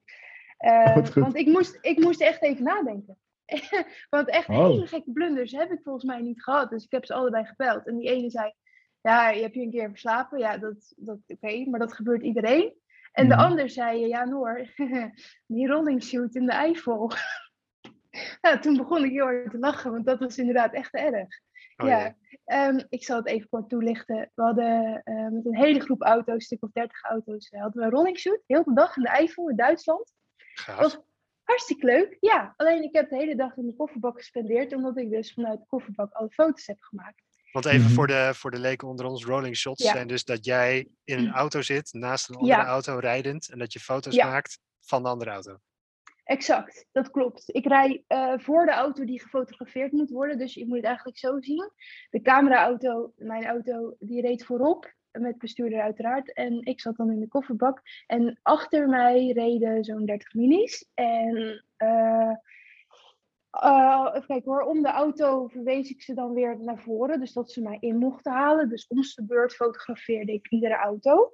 [0.56, 1.22] Eh, Goed, goed.
[1.22, 3.18] Want ik moest, ik moest echt even nadenken.
[4.10, 4.66] want echt Oh.
[4.66, 6.70] hele gekke blunders heb ik volgens mij niet gehad.
[6.70, 7.86] Dus ik heb ze allebei gebeld.
[7.86, 8.52] En die ene zei,
[9.00, 10.38] ja, je hebt je een keer verslapen.
[10.38, 12.74] Ja, dat, dat oké, maar dat gebeurt iedereen.
[13.12, 13.44] En de Mhm.
[13.44, 14.66] ander zei, ja Noor,
[15.46, 17.10] die rolling shoot in de Eifel.
[18.42, 21.28] nou, toen begon ik heel hard te lachen, want dat was inderdaad echt erg.
[21.76, 22.16] Oh, ja.
[22.44, 24.30] Ehm, ik zal het even kort toelichten.
[24.34, 27.80] We hadden eh, met een hele groep auto's, een stuk of 30 auto's, eh, hadden
[27.80, 28.42] we een rolling shoot.
[28.46, 30.12] Heel de dag in de Eifel in Duitsland.
[30.54, 30.78] Gaaf.
[30.78, 30.98] was
[31.52, 32.16] hartstikke leuk.
[32.20, 35.58] Ja, alleen ik heb de hele dag in de kofferbak gespendeerd, omdat ik dus vanuit
[35.60, 37.22] de kofferbak alle foto's heb gemaakt.
[37.52, 37.92] Want even Mhm.
[37.94, 39.92] voor, de, voor de leken onder ons, rolling shots Ja.
[39.92, 42.66] zijn dus dat jij in een auto zit, naast een andere Ja.
[42.66, 44.26] auto rijdend, en dat je foto's Ja.
[44.30, 45.58] maakt van de andere auto.
[46.24, 47.42] Exact, dat klopt.
[47.46, 50.38] Ik rij eh, voor de auto die gefotografeerd moet worden.
[50.38, 51.70] Dus je moet het eigenlijk zo zien.
[52.10, 54.92] De cameraauto, mijn auto, die reed voorop.
[55.12, 56.32] Met bestuurder uiteraard.
[56.32, 57.82] En ik zat dan in de kofferbak.
[58.06, 60.90] En achter mij reden zo'n 30 minis.
[60.94, 62.32] En eh,
[64.08, 64.62] even kijken hoor.
[64.62, 67.20] Om de auto verwees ik ze dan weer naar voren.
[67.20, 68.68] Dus dat ze mij in mochten halen.
[68.68, 71.32] Dus om de beurt fotografeerde ik iedere auto.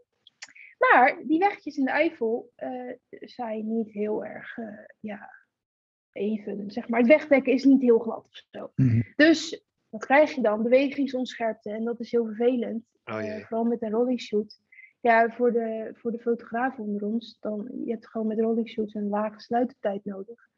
[0.79, 4.57] Maar die weggetjes in de Eifel eh, zijn niet heel erg,
[5.01, 5.31] ja,
[6.13, 7.01] even, zeg maar.
[7.01, 8.73] Het wegdekken is niet heel glad of zo.
[8.75, 9.03] Mhm.
[9.17, 10.63] Dus wat krijg je dan?
[10.63, 11.71] Bewegingsonscherpte.
[11.71, 12.85] En dat is heel vervelend.
[13.05, 14.61] Oh eh, vooral met een rolling shoot.
[15.01, 18.95] Ja, voor de, voor de fotograaf onder ons, dan, je hebt gewoon met rolling shoots
[18.95, 20.49] een lage sluitertijd nodig.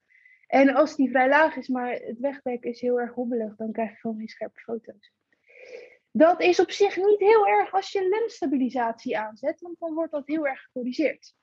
[0.46, 3.90] En als die vrij laag is, maar het wegdek is heel erg hobbelig, dan krijg
[3.90, 5.12] je gewoon geen scherpe foto's.
[6.10, 10.26] Dat is op zich niet heel erg als je lensstabilisatie aanzet, want dan wordt dat
[10.26, 11.34] heel erg gecorrigeerd.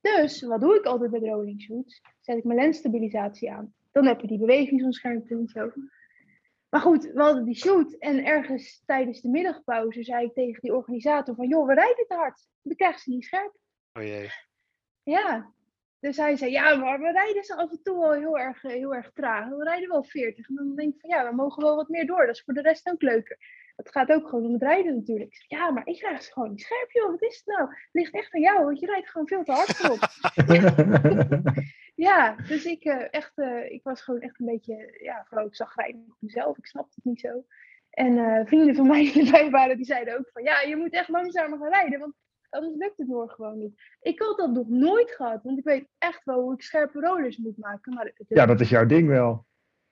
[0.00, 2.00] Dus wat doe ik altijd met rolling shoots?
[2.20, 3.74] Zet ik mijn lensstabilisatie aan.
[3.90, 5.72] Dan heb je die bewegingsonscherpte en zo.
[6.72, 10.74] Maar goed, we hadden die shoot en ergens tijdens de middagpauze zei ik tegen die
[10.74, 12.48] organisator van joh, we rijden te hard.
[12.62, 13.56] Dan krijgen ze niet scherp.
[13.92, 14.30] Oh jee.
[15.02, 15.52] Ja.
[16.02, 18.70] Dus hij zei, ja, maar we rijden ze af en toe wel heel erg, eh,
[18.70, 19.48] heel erg traag.
[19.48, 20.48] We rijden wel 40.
[20.48, 22.26] En dan denk ik van, ja, we mogen wel wat meer door.
[22.26, 23.38] Dat is voor de rest ook leuker.
[23.76, 25.34] Het gaat ook gewoon om het rijden natuurlijk.
[25.34, 27.10] Zeg, ja, maar ik krijg ze gewoon niet scherp, joh.
[27.10, 27.68] Wat is het nou?
[27.68, 30.00] Het ligt echt aan jou, want je rijdt gewoon veel te hard voorop.
[31.94, 35.54] Ja, dus ik, eh, echt, eh, ik was gewoon echt een beetje, ja, vooral ik
[35.54, 36.58] zag rijden op mezelf.
[36.58, 37.44] Ik snapte het niet zo.
[37.90, 41.08] En vrienden van mij die erbij waren, die zeiden ook van, ja, je moet echt
[41.08, 42.14] langzamer gaan rijden, want
[42.52, 43.82] anders lukt het nog gewoon niet.
[44.00, 47.36] Ik had dat nog nooit gehad, want ik weet echt wel hoe ik scherpe rollers
[47.36, 47.94] moet maken.
[47.94, 49.46] Maar het- ja, dat is jouw ding wel.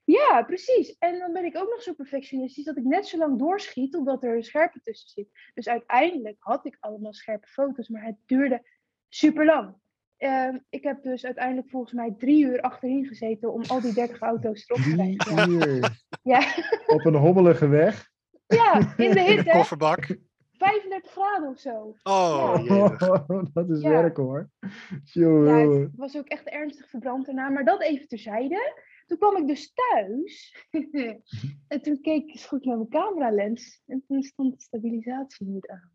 [0.05, 0.97] ja, precies.
[0.99, 4.25] En dan ben ik ook nog zo perfectionistisch dat ik net zo lang doorschiet totdat
[4.25, 5.29] er een scherpe tussen zit.
[5.55, 8.63] Dus uiteindelijk had ik allemaal scherpe foto's, maar het duurde
[9.09, 9.75] super lang.
[10.71, 14.65] ik heb dus uiteindelijk volgens mij drie uur achterin gezeten om al die 30 auto's
[14.69, 15.51] erop te Drie krijgen.
[15.59, 15.67] Ja.
[15.67, 16.03] uur.
[16.23, 16.41] Ja.
[16.87, 18.09] Op een hobbelige weg.
[18.47, 20.17] ja, in de In de hitte, kofferbak.
[20.61, 21.95] 35 graden of zo.
[22.03, 22.97] Oh, Ja.
[23.53, 23.89] dat is Ja.
[23.91, 24.51] werk hoor.
[25.03, 25.29] Ja,
[25.69, 28.79] het was ook echt ernstig verbrand daarna, maar dat even terzijde.
[29.07, 30.57] Toen kwam ik dus thuis
[31.69, 35.69] en toen keek ik eens goed naar mijn cameralens en toen stond de stabilisatie niet
[35.69, 35.91] aan.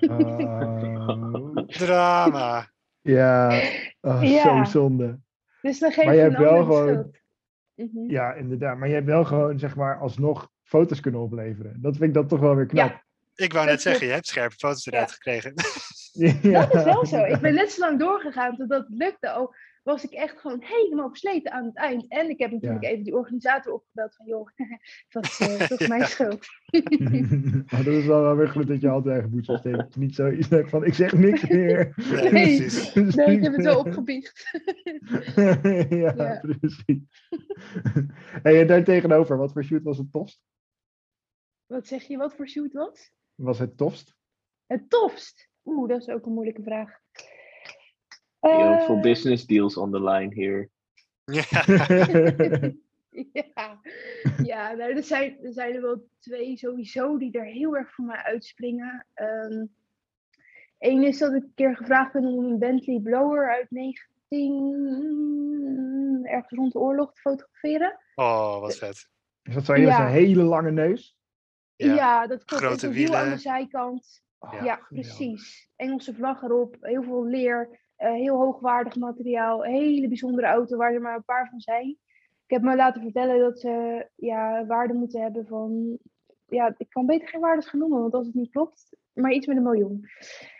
[0.00, 1.54] Oh.
[1.78, 2.70] Drama.
[3.00, 3.60] ja,
[4.00, 4.64] oh, Ja.
[4.64, 5.18] zo zonde.
[5.62, 7.18] Dus dan geef Maar je hebt wel gewoon-.
[7.74, 8.10] Mhm.
[8.10, 8.78] Ja, inderdaad.
[8.78, 11.78] Maar je hebt wel gewoon, zeg maar, alsnog foto's kunnen opleveren.
[11.80, 13.04] Dat vind ik dan toch wel weer knap.
[13.40, 15.14] Ja, Ik wou Dat net zeggen, je hebt scherpe foto's eruit Ja.
[15.14, 15.54] gekregen.
[16.52, 17.24] dat is wel zo.
[17.24, 19.30] Ik ben net zo lang doorgegaan totdat het lukte.
[19.30, 22.04] Al was ik echt gewoon helemaal versleten aan het eind.
[22.08, 24.48] En ik heb natuurlijk even die organisator opgebeld van joh,
[25.08, 26.06] dat is eh, toch mijn Ja.
[26.06, 26.46] schuld.
[27.70, 29.76] maar dat is wel wel weer goed dat je altijd eigen steekt.
[29.76, 31.92] Dat je niet zoiets hebt van, ik zeg niks meer.
[31.96, 32.56] Nee, Nee.
[32.56, 33.14] precies.
[33.14, 34.60] Nee, ik heb het wel opgebiecht.
[35.34, 36.42] ja, Ja.
[36.58, 36.98] precies.
[38.42, 40.40] hey, en daar tegenover, wat voor shoot was het tofst?
[41.66, 43.10] Wat zeg je, wat voor shoot was?
[43.40, 44.14] Was het tofst?
[44.66, 45.48] Het tofst?
[45.64, 46.98] Oeh, dat is ook een moeilijke vraag.
[48.40, 50.68] Heel veel Eh, business deals on the line here.
[51.24, 51.42] Ja.
[53.32, 53.80] ja,
[54.42, 58.04] ja nou, er, zijn, er zijn er wel twee sowieso die er heel erg voor
[58.04, 59.06] mij uitspringen.
[59.14, 59.64] Ehm
[60.78, 66.20] Eén is dat ik een keer gevraagd ben om een Bentley Blower uit 19...
[66.24, 67.98] ergens rond de oorlog te fotograferen.
[68.14, 69.08] Oh, wat vet.
[69.42, 69.96] Is dat zo een met Ja.
[69.96, 71.16] zo'n hele lange neus?
[71.84, 71.94] Ja.
[71.94, 72.62] Ja, dat klopt.
[72.64, 74.22] Grote wiel aan de zijkant.
[74.38, 75.68] Oh, Ja, precies.
[75.76, 81.00] Engelse vlag erop, heel veel leer, eh, heel hoogwaardig materiaal, hele bijzondere auto waar er
[81.00, 81.88] maar een paar van zijn.
[82.46, 85.98] Ik heb me laten vertellen dat ze ja, waarde moeten hebben van,
[86.46, 89.46] ja, ik kan beter geen waardes gaan noemen, want als het niet klopt, maar iets
[89.46, 90.04] met een miljoen.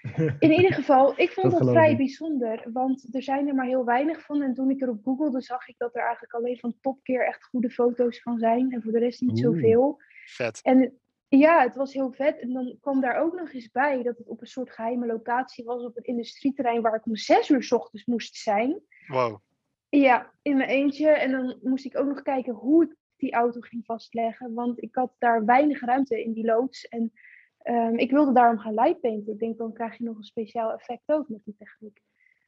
[0.39, 1.97] In ieder geval, ik vond Dat vrij ik.
[1.97, 4.43] bijzonder, want er zijn er maar heel weinig van.
[4.43, 7.71] En toen ik erop googelde, zag ik dat er eigenlijk alleen van topkeer echt goede
[7.71, 8.73] foto's van zijn.
[8.73, 9.41] En voor de rest niet Oeh.
[9.55, 10.01] zoveel.
[10.27, 10.61] Vet.
[10.63, 11.01] En
[11.39, 12.39] ja, het was heel vet.
[12.39, 15.65] En dan kwam daar ook nog eens bij dat het op een soort geheime locatie
[15.65, 18.81] was op het industrieterrein waar ik om zes uur 's ochtends moest zijn.
[19.07, 19.39] Wow.
[19.89, 21.09] Ja, in mijn eentje.
[21.09, 24.55] En dan moest ik ook nog kijken hoe ik die auto ging vastleggen.
[24.55, 26.89] Want ik had daar weinig ruimte in die loods.
[26.89, 27.13] En
[27.59, 29.33] ehm, ik wilde daarom gaan lightpainten.
[29.33, 32.03] Ik denk dan krijg je nog een speciaal effect ook met die techniek.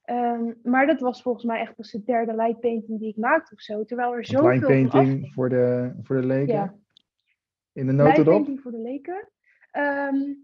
[0.05, 3.61] Ehm, maar dat was volgens mij echt pas de derde lightpainting die ik maakte of
[3.61, 3.85] zo.
[3.85, 5.33] Terwijl er zoveel line van painting afging.
[5.33, 6.55] voor de, voor de leken.
[6.55, 6.81] Ja.
[7.73, 8.61] In de notendop.
[8.61, 9.29] Voor de leken.
[9.71, 10.35] Ehm,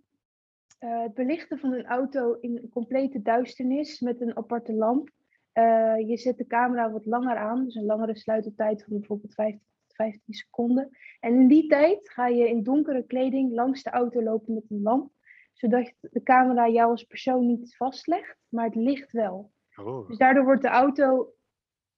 [0.79, 5.11] eh, het belichten van een auto in complete duisternis met een aparte lamp.
[5.53, 9.67] Eh, je zet de camera wat langer aan, dus een langere sluitertijd van bijvoorbeeld 15
[9.87, 10.91] tot 15 seconden.
[11.21, 14.83] En in die tijd ga je in donkere kleding langs de auto lopen met een
[14.83, 15.11] lamp,
[15.53, 19.53] zodat de camera jou als persoon niet vastlegt, maar het licht wel.
[19.77, 20.09] Oh.
[20.09, 21.33] Dus daardoor wordt de auto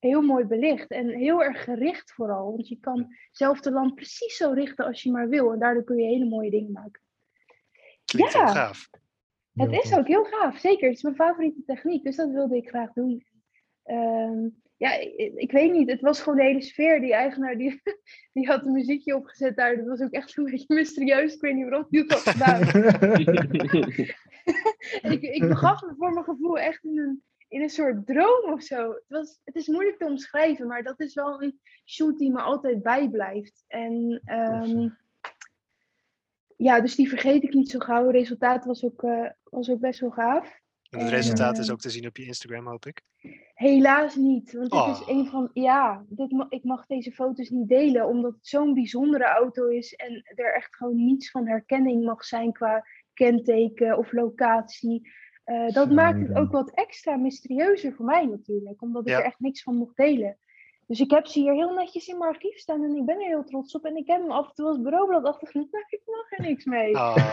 [0.01, 2.51] heel mooi belicht en heel erg gericht vooral.
[2.51, 5.53] Want je kan zelf de lamp precies zo richten als je maar wil.
[5.53, 7.03] En daardoor kun je hele mooie dingen maken.
[8.05, 8.45] Klinkt Ja.
[8.45, 8.89] heel gaaf.
[9.53, 10.89] Het Heel is ook heel gaaf, zeker.
[10.89, 13.27] Het is mijn favoriete techniek, dus dat wilde ik graag doen.
[13.83, 15.91] Ehm, ja, ik, ik weet niet.
[15.91, 17.01] Het was gewoon de hele sfeer.
[17.01, 17.83] Die eigenaar die,
[18.33, 19.77] die had een muziekje opgezet daar.
[19.77, 21.35] Dat was ook echt een beetje mysterieus.
[21.35, 22.61] Ik weet niet waarom hij dat had gedaan.
[25.13, 28.63] ik, ik begaf me voor mijn gevoel echt in een, in een soort droom of
[28.63, 28.91] zo.
[28.93, 32.41] Het, was, het is moeilijk te omschrijven, maar dat is wel een shoot die me
[32.41, 33.65] altijd bijblijft.
[33.67, 34.89] En ehm,
[36.57, 38.07] ja, dus die vergeet ik niet zo gauw.
[38.07, 40.59] Het resultaat was ook, eh, was ook best wel gaaf.
[40.91, 43.03] En het resultaat is eh, ook te zien op je Instagram, hoop ik.
[43.55, 45.09] Helaas niet, want dit is Oh.
[45.09, 45.51] een van.
[45.53, 50.23] Ja, dit ik mag deze foto's niet delen, omdat het zo'n bijzondere auto is en
[50.35, 55.11] er echt gewoon niets van herkenning mag zijn qua kenteken of locatie.
[55.51, 59.19] Eh, dat maakt het ook wat extra mysterieuzer voor mij natuurlijk, omdat ik Ja.
[59.19, 60.39] er echt niks van mocht delen.
[60.87, 63.27] Dus ik heb ze hier heel netjes in mijn archief staan en ik ben er
[63.27, 63.85] heel trots op.
[63.85, 65.71] En ik heb hem af en toe als bureaublad achtergelaten.
[65.73, 66.95] Nou, ik mag er niks mee.
[66.95, 67.33] Oh,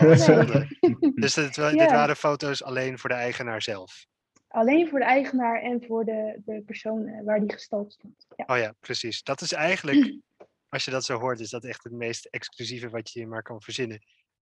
[0.80, 1.12] Nee.
[1.14, 1.86] Dus dit, wa- dit Ja.
[1.92, 4.06] waren foto's alleen voor de eigenaar zelf.
[4.48, 8.26] Alleen voor de eigenaar en voor de, de persoon eh, waar die gestald stond.
[8.36, 8.44] Ja.
[8.46, 9.22] Oh ja, precies.
[9.22, 10.18] Dat is eigenlijk,
[10.74, 13.42] als je dat zo hoort, is dat echt het meest exclusieve wat je je maar
[13.42, 13.98] kan verzinnen.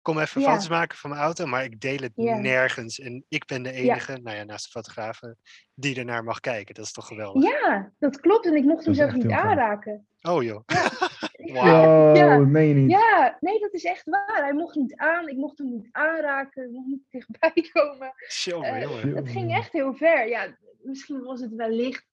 [0.01, 0.47] Kom even Ja.
[0.49, 2.37] foto's maken van mijn auto, maar ik deel het Ja.
[2.37, 2.99] nergens.
[2.99, 5.37] En ik ben de enige, nou ja, naast de fotografen,
[5.73, 6.75] die ernaar mag kijken.
[6.75, 7.43] Dat is toch geweldig?
[7.43, 8.45] Ja, dat klopt.
[8.45, 10.07] En ik mocht hem echt niet aanraken.
[10.21, 10.61] Oh joh.
[11.53, 12.37] Oh, Ja.
[12.37, 12.91] meen je niet.
[12.91, 14.39] Ja, nee, dat is echt waar.
[14.41, 18.13] Hij mocht niet aan, ik mocht hem niet aanraken, ik mocht niet dichtbij komen.
[18.27, 19.15] Jongen, Eh.
[19.15, 20.27] Het ging echt heel ver.
[20.27, 22.05] Ja, misschien was het wellicht.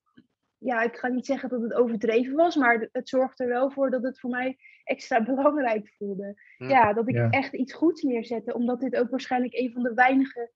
[0.58, 3.70] Ja, ik ga niet zeggen dat het overdreven was, maar het- het zorgde er wel
[3.70, 4.56] voor dat het voor mij
[4.88, 6.40] extra belangrijk voelde.
[6.56, 6.68] Hm.
[6.68, 7.30] Ja, dat ik Ja.
[7.30, 10.50] echt iets goeds neerzette, omdat dit ook waarschijnlijk een van de weinige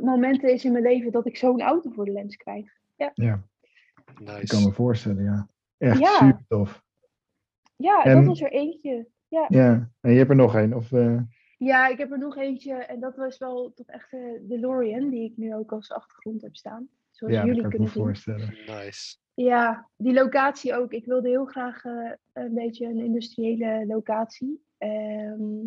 [0.00, 2.70] momenten is in mijn leven dat ik zo'n auto voor de lens krijg.
[2.96, 3.14] Ja, ik
[4.24, 4.66] kan Nice.
[4.66, 5.48] me voorstellen, ja.
[5.78, 6.16] Echt Ja.
[6.18, 6.82] super tof.
[7.76, 9.08] Ja, En- dat was er eentje.
[9.28, 9.44] Ja.
[9.48, 10.72] Ja, en je hebt er nog één.
[10.72, 11.20] Of, eh,
[11.58, 15.24] Ja, ik heb er nog eentje en dat was wel toch echt de DeLorean, die
[15.30, 16.88] ik nu ook als achtergrond heb staan.
[17.10, 18.36] Zoals ja, dat jullie kan ik me kunnen zien.
[18.36, 18.78] voorstellen.
[18.84, 19.16] Nice.
[19.40, 20.92] Ja, die locatie ook.
[20.92, 24.64] Ik wilde heel graag eh, een beetje een industriële locatie.
[24.78, 25.66] Ehm,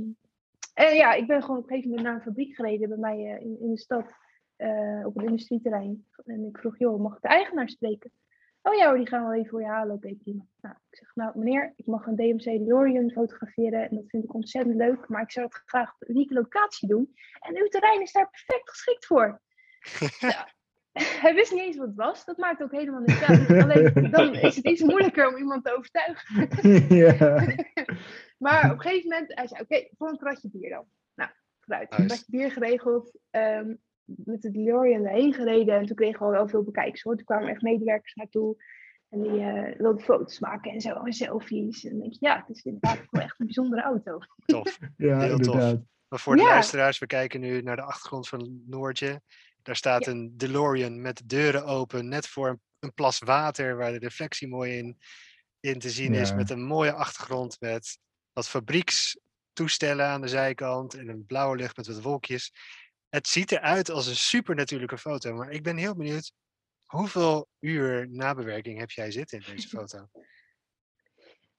[0.74, 3.18] en ja, ik ben gewoon op een gegeven moment naar een fabriek gereden bij mij
[3.18, 4.14] eh, in, in de stad,
[4.56, 6.06] eh, op een industrieterrein.
[6.26, 8.12] En ik vroeg, joh, mag ik de eigenaar spreken?
[8.62, 9.96] Oh ja hoor, die gaan we even voor je halen.
[9.96, 10.46] Oké, prima.
[10.62, 14.34] Nou, ik zeg, nou meneer, ik mag een DMC DeLorean fotograferen en dat vind ik
[14.34, 17.14] ontzettend leuk, maar ik zou het graag op een unieke locatie doen.
[17.40, 19.42] En uw terrein is daar perfect geschikt voor.
[20.20, 20.48] Ja,
[21.24, 22.26] hij wist niet eens wat het was.
[22.26, 23.50] Dat maakt ook helemaal niks uit.
[23.64, 26.48] Alleen dan is het iets moeilijker om iemand te overtuigen.
[26.96, 27.46] ja.
[28.38, 30.86] Maar op een gegeven moment, hij zei, oké, voor een kratje bier dan.
[31.16, 32.00] Nou, vooruit.
[32.00, 33.18] Een kratje bier geregeld.
[33.30, 33.74] ehm,
[34.06, 35.76] met de DeLorean erheen gereden.
[35.80, 37.16] En toen kregen we wel veel bekijks hoor.
[37.16, 38.64] Toen kwamen echt medewerkers naartoe.
[39.10, 40.94] En die eh, wilden foto's maken en zo.
[40.94, 41.84] En selfies.
[41.84, 44.20] En dan denk je, ja, het is inderdaad wel echt een bijzondere auto.
[44.46, 44.78] Tof.
[44.98, 45.46] ja, Heel tof.
[45.56, 45.82] inderdaad.
[46.08, 46.48] Maar voor de Ja.
[46.48, 49.22] luisteraars, we kijken nu naar de achtergrond van Noortje.
[49.62, 53.92] Daar staat een DeLorean met de deuren open, net voor een, een plas water waar
[53.92, 54.98] de reflectie mooi in,
[55.60, 56.34] in te zien is.
[56.34, 58.00] Met een mooie achtergrond met
[58.34, 62.52] wat fabriekstoestellen aan de zijkant en een blauwe lucht met wat wolkjes.
[63.10, 66.32] Het ziet eruit als een supernatuurlijke foto, maar ik ben heel benieuwd.
[66.86, 70.08] Hoeveel uur nabewerking heb jij zitten in deze foto?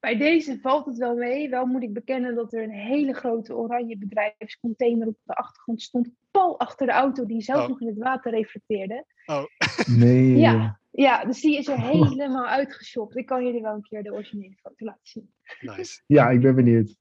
[0.01, 1.49] Bij deze valt het wel mee.
[1.49, 6.11] Wel moet ik bekennen dat er een hele grote oranje bedrijfscontainer op de achtergrond stond.
[6.33, 7.69] Pal achter de auto die zelf Oh.
[7.69, 9.05] nog in het water reflecteerde.
[9.27, 9.45] Oh,
[9.99, 10.37] Nee.
[10.37, 10.81] Ja.
[10.91, 13.17] Ja, dus die is er helemaal uitgeshopt.
[13.17, 15.33] Ik kan jullie wel een keer de originele foto laten zien.
[15.61, 16.03] nice.
[16.07, 16.97] Ja, ik ben benieuwd.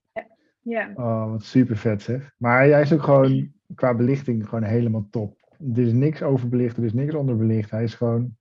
[0.64, 2.32] Ja, Oh, wat super vet zeg.
[2.38, 5.38] Maar hij is ook gewoon qua belichting gewoon helemaal top.
[5.76, 7.72] Er is niks overbelicht, er is niks onderbelicht.
[7.72, 8.38] Hij is gewoon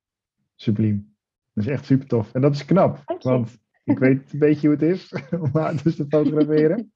[0.55, 1.15] subliem.
[1.53, 2.35] Dat is echt super tof.
[2.35, 3.29] En dat is knap, Dank je.
[3.29, 6.93] want ik weet een beetje hoe het is om auto's te fotograferen.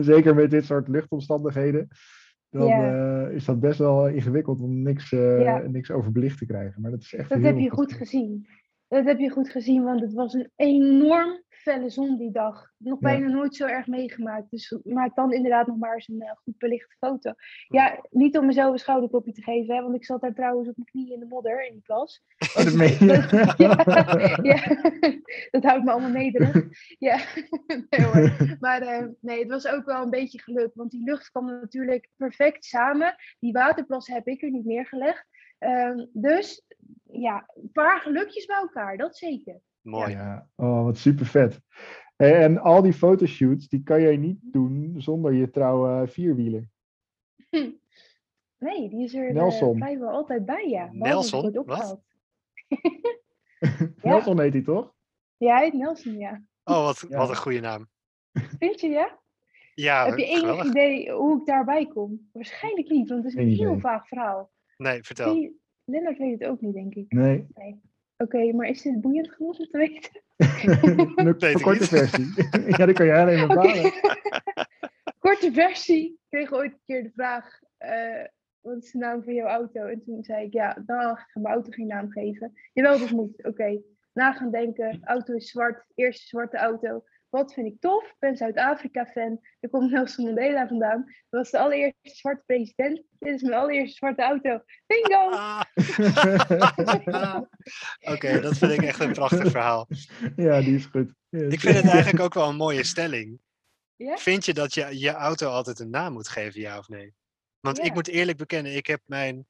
[0.00, 1.88] Zeker met dit soort luchtomstandigheden.
[2.54, 3.26] Dan Ja.
[3.26, 5.58] eh, is dat best wel ingewikkeld om niks, eh, Ja.
[5.58, 6.80] niks overbelicht te krijgen.
[6.82, 8.46] Maar dat is echt dat heb je goed gezien.
[8.88, 12.72] Dat heb je goed gezien, want het was een enorm felle zon die dag.
[12.76, 13.08] Nog Ja.
[13.08, 14.50] bijna nooit zo erg meegemaakt.
[14.50, 17.32] Dus maak dan inderdaad nog maar eens een eh, goed belichte foto.
[17.68, 20.76] Ja, niet om mezelf een schouderklopje te geven, hè, want ik zat daar trouwens op
[20.76, 22.22] mijn knieën in de modder in die plas.
[22.56, 23.54] Oh, dat meen je?
[23.64, 24.76] ja, ja,
[25.50, 26.64] dat houdt me allemaal nederig.
[26.98, 27.18] Ja,
[27.90, 28.56] nee, hoor.
[28.60, 32.08] Maar eh, nee, het was ook wel een beetje geluk, want die lucht kwam natuurlijk
[32.16, 33.14] perfect samen.
[33.38, 35.26] Die waterplas heb ik er niet neergelegd.
[35.58, 36.64] Ehm, dus
[37.04, 39.60] ja, een paar gelukjes bij elkaar, dat zeker.
[39.84, 40.10] Mooi.
[40.10, 41.60] Ja, oh, wat super vet.
[42.16, 46.68] En al die fotoshoots, die kan jij niet doen zonder je trouwe vierwieler.
[48.58, 49.76] Nee, die is er eh, Nelson.
[49.78, 50.88] vrijwel altijd bij, ja.
[50.92, 51.52] Nelson?
[51.64, 52.00] Wat?
[54.02, 54.94] Nelson heet hij toch?
[55.36, 56.42] Ja, hij heet Nelson, ja.
[56.64, 57.18] Oh, wat, Ja.
[57.18, 57.88] wat een goede naam.
[58.58, 59.18] Vind je, ja?
[59.74, 62.28] Ja, Heb je enig idee hoe ik daarbij kom?
[62.32, 64.50] Waarschijnlijk niet, want het is een heel vaag verhaal.
[64.76, 65.34] Nee, vertel.
[65.34, 67.12] Die- Lennart weet het ook niet, denk ik.
[67.12, 67.46] Nee.
[68.16, 70.22] Oké, maar is dit boeiend genoeg om te weten?
[71.16, 72.26] Een Weet ik korte versie.
[72.76, 73.92] ja, die kan jij alleen maar bepalen.
[75.18, 76.10] Korte versie.
[76.10, 78.24] Ik kreeg ooit een keer de vraag, eh,
[78.60, 79.86] wat is de naam van jouw auto?
[79.86, 82.52] En toen zei ik, ja, dag, ik ga mijn auto geen naam geven.
[82.72, 83.44] Jawel, dat moet.
[83.44, 83.80] Oké,
[84.12, 87.04] na gaan denken, auto is zwart, eerste zwarte auto.
[87.34, 88.04] Wat vind ik tof?
[88.04, 89.40] Ik ben Zuid-Afrika-fan.
[89.60, 91.04] Er komt Nelson Mandela vandaan.
[91.04, 93.02] Dat was de allereerste zwarte president.
[93.18, 94.60] Dit is mijn allereerste zwarte auto.
[94.86, 95.30] Bingo!
[95.30, 95.60] Ah.
[98.14, 99.88] Oké, dat vind ik echt een prachtig verhaal.
[100.36, 101.12] ja, die is goed.
[101.30, 103.40] Ik vind het eigenlijk ook wel een mooie stelling.
[103.96, 104.16] Ja?
[104.16, 107.14] Vind je dat je je auto altijd een naam moet geven, ja of nee?
[107.60, 109.46] Want ik moet eerlijk bekennen, ik heb mijn.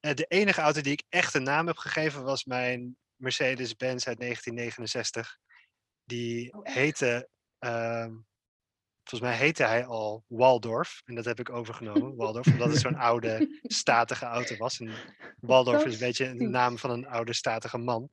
[0.00, 4.18] eh, De enige auto die ik echt een naam heb gegeven was mijn Mercedes-Benz uit
[4.18, 5.38] 1969.
[6.10, 7.28] Die Oh, heette.
[7.58, 8.14] ehm,
[9.04, 11.02] volgens mij heette hij al Waldorf.
[11.04, 14.80] En dat heb ik overgenomen, Waldorf, omdat het zo'n oude, statige auto was.
[14.80, 14.90] En
[15.40, 16.56] Waldorf is een beetje een Fantastisch.
[16.60, 18.10] naam van een oude, statige man.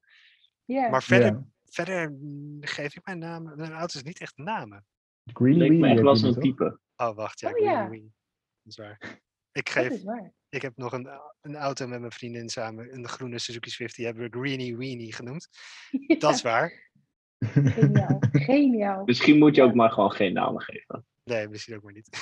[0.65, 0.89] Ja.
[0.89, 3.55] Maar verder, verder mm, geef ik mijn naam.
[3.55, 4.85] Mijn auto's niet echt namen.
[5.33, 6.43] Green Leek me echt wel zo'n toch?
[6.43, 6.79] type.
[6.95, 7.39] Oh, wacht.
[7.39, 7.89] Ja, Oh, Greenie ja.
[7.89, 8.13] Weenie.
[8.63, 8.97] Dat is waar.
[9.51, 10.33] Ik, dat geef, is waar.
[10.49, 11.09] ik heb nog een,
[11.41, 15.13] een auto met mijn vriendin samen, een groene Suzuki Swift, die hebben we Greenie Weenie
[15.13, 15.49] genoemd.
[16.19, 16.89] Dat is waar.
[17.39, 18.19] Geniaal.
[18.31, 19.03] Geniaal.
[19.05, 19.67] Misschien moet je Ja.
[19.67, 21.05] ook maar gewoon geen namen geven.
[21.23, 22.09] Nee, misschien ook maar niet.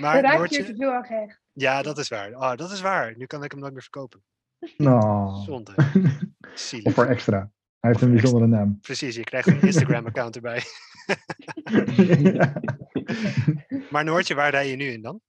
[0.00, 1.40] Maar raak je te Noortje, veel aan gehecht.
[1.52, 2.30] ja, dat is waar.
[2.34, 3.14] Oh, dat is waar.
[3.16, 4.22] Nu kan ik hem nooit meer verkopen.
[4.76, 5.74] Nou, Zonde.
[6.54, 6.86] Zielig.
[6.86, 7.50] of voor extra.
[7.80, 8.78] Hij heeft een bijzondere naam.
[8.80, 10.62] Precies, je krijgt een Instagram-account erbij.
[12.32, 12.52] ja.
[13.90, 15.20] Maar Noortje, waar rij je nu in dan?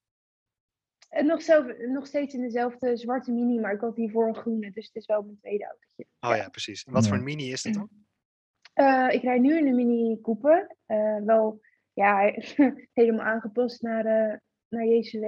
[1.14, 4.72] En nog, zelf, nog steeds in dezelfde zwarte mini, maar ik had hiervoor een groene,
[4.72, 6.06] dus het is wel mijn tweede autootje.
[6.20, 6.84] Oh ja, precies.
[6.84, 7.90] En wat voor een mini is dat dan?
[8.74, 10.76] Eh, ik rijd nu in de Mini Cooper.
[10.86, 11.62] Eh, wel
[11.94, 12.34] ja,
[12.94, 14.38] helemaal aangepast naar, eh
[14.70, 15.26] naar JCW.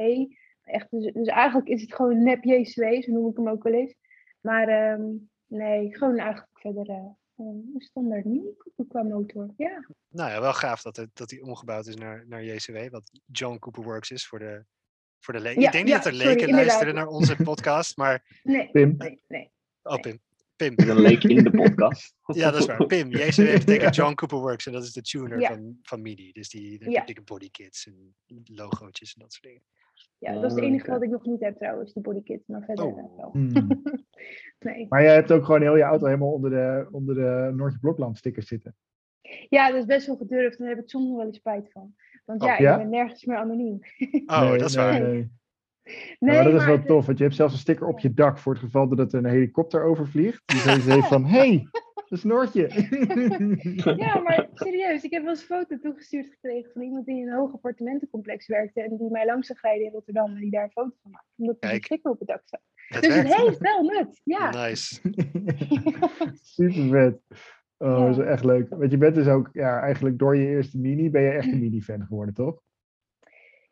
[0.63, 3.73] Echt, dus, dus eigenlijk is het gewoon nep JCW, zo noem ik hem ook wel
[3.73, 3.95] eens.
[4.41, 5.03] Maar ehm,
[5.45, 9.53] nee, gewoon eigenlijk verder een standaard Mini Cooper qua motor.
[9.57, 13.19] Ja, Nou ja, wel gaaf dat, het, dat die omgebouwd is naar, naar JCW, wat
[13.25, 14.65] John Cooper Works is voor de,
[15.19, 15.61] voor de leken.
[15.61, 16.67] Ja, ik denk ja, niet dat er sorry, leken inderdaad.
[16.67, 18.39] luisteren naar onze podcast, maar...
[18.43, 18.95] nee, Pim.
[18.97, 19.51] nee, nee.
[19.83, 20.19] Oh, Pim.
[20.55, 20.75] Pim.
[20.75, 22.13] Dan leek in de podcast.
[22.33, 22.85] Ja, dat is waar.
[22.85, 23.09] Pim.
[23.09, 25.47] JCW betekent John Cooper Works en dat is de tuner Ja.
[25.47, 26.31] van, van MIDI.
[26.31, 27.05] Dus die, die, Ja.
[27.05, 29.63] dikke bodykits en logootjes en dat soort dingen.
[30.17, 32.43] Ja, dat is het Ah, enige wat ik nog niet heb trouwens, die bodykit.
[32.45, 32.99] Maar verder Oh.
[32.99, 33.29] eh, wel.
[33.31, 33.81] Hmm.
[34.59, 34.85] Nee.
[34.89, 38.17] Maar jij hebt ook gewoon heel je auto helemaal onder de, onder de Noortje Blokland
[38.17, 38.75] stickers zitten.
[39.49, 40.57] Ja, dat is best wel gedurfd.
[40.57, 41.95] Daar heb ik soms nog wel eens spijt van.
[42.25, 42.71] Want Oh, ja, ja?
[42.71, 43.79] ik ben nergens meer anoniem.
[44.25, 45.01] Oh, Nee, dat is waar.
[45.01, 45.31] nee.
[46.19, 47.99] Nee, Ja, maar dat is maar wel tof, want je hebt zelfs een sticker op
[47.99, 50.41] je dak voor het geval dat er een helikopter overvliegt.
[50.45, 52.67] Die zoiets heeft van, hé, hey, dat is Noortje.
[53.97, 57.27] Ja, maar serieus, ik heb wel eens een foto toegestuurd gekregen van iemand die in
[57.27, 60.63] een hoog appartementencomplex werkte en die mij langs zag rijden in Rotterdam en die daar
[60.63, 61.27] een foto van maakte.
[61.35, 62.61] Omdat er een sticker op het dak zat.
[63.01, 64.49] Dus het heeft wel nut, ja.
[64.65, 65.01] Nice.
[66.41, 67.19] Super vet.
[67.85, 68.05] Oh, Ja.
[68.05, 68.69] dat is echt leuk.
[68.69, 71.59] Want je bent dus ook, ja, eigenlijk door je eerste mini ben je echt een
[71.59, 72.61] mini-fan geworden, toch?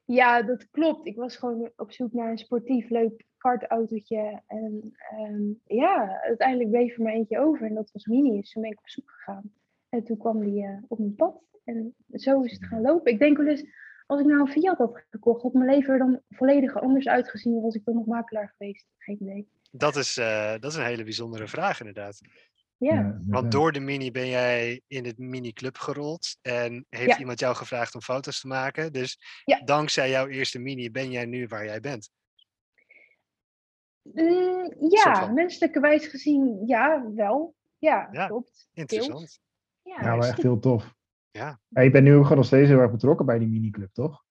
[0.06, 1.08] Ja, dat klopt.
[1.08, 4.42] Ik was gewoon op zoek naar een sportief, leuk kartautootje.
[4.48, 8.40] En ehm, ja, uiteindelijk bleef er maar eentje over en dat was Mini.
[8.40, 9.54] Dus toen ben ik op zoek gegaan.
[9.90, 11.42] En toen kwam die eh, op mijn pad.
[11.64, 13.12] En zo is het gaan lopen.
[13.12, 13.66] Ik denk wel eens,
[14.06, 17.62] als ik nou een Fiat had gekocht, had mijn leven er dan volledig anders uitgezien.
[17.62, 18.88] Was ik dan nog makelaar geweest?
[18.98, 19.48] Geen idee.
[19.72, 22.22] Dat is, eh, dat is een hele bijzondere vraag inderdaad.
[22.84, 23.18] Ja.
[23.28, 27.18] Want door de mini ben jij in het mini-club gerold en heeft Ja.
[27.20, 28.94] iemand jou gevraagd om foto's te maken.
[28.94, 29.62] Dus Ja.
[29.66, 32.10] dankzij jouw eerste mini ben jij nu waar jij bent.
[34.02, 37.56] Mm, ja menselijkerwijs gezien, ja, wel.
[37.78, 38.68] Ja, Ja, klopt.
[38.74, 39.40] Interessant.
[39.82, 40.94] Ja, Ja, maar echt heel tof.
[41.32, 41.60] Ja.
[41.68, 44.24] Maar je bent nu nog steeds heel erg betrokken bij die miniclub, toch?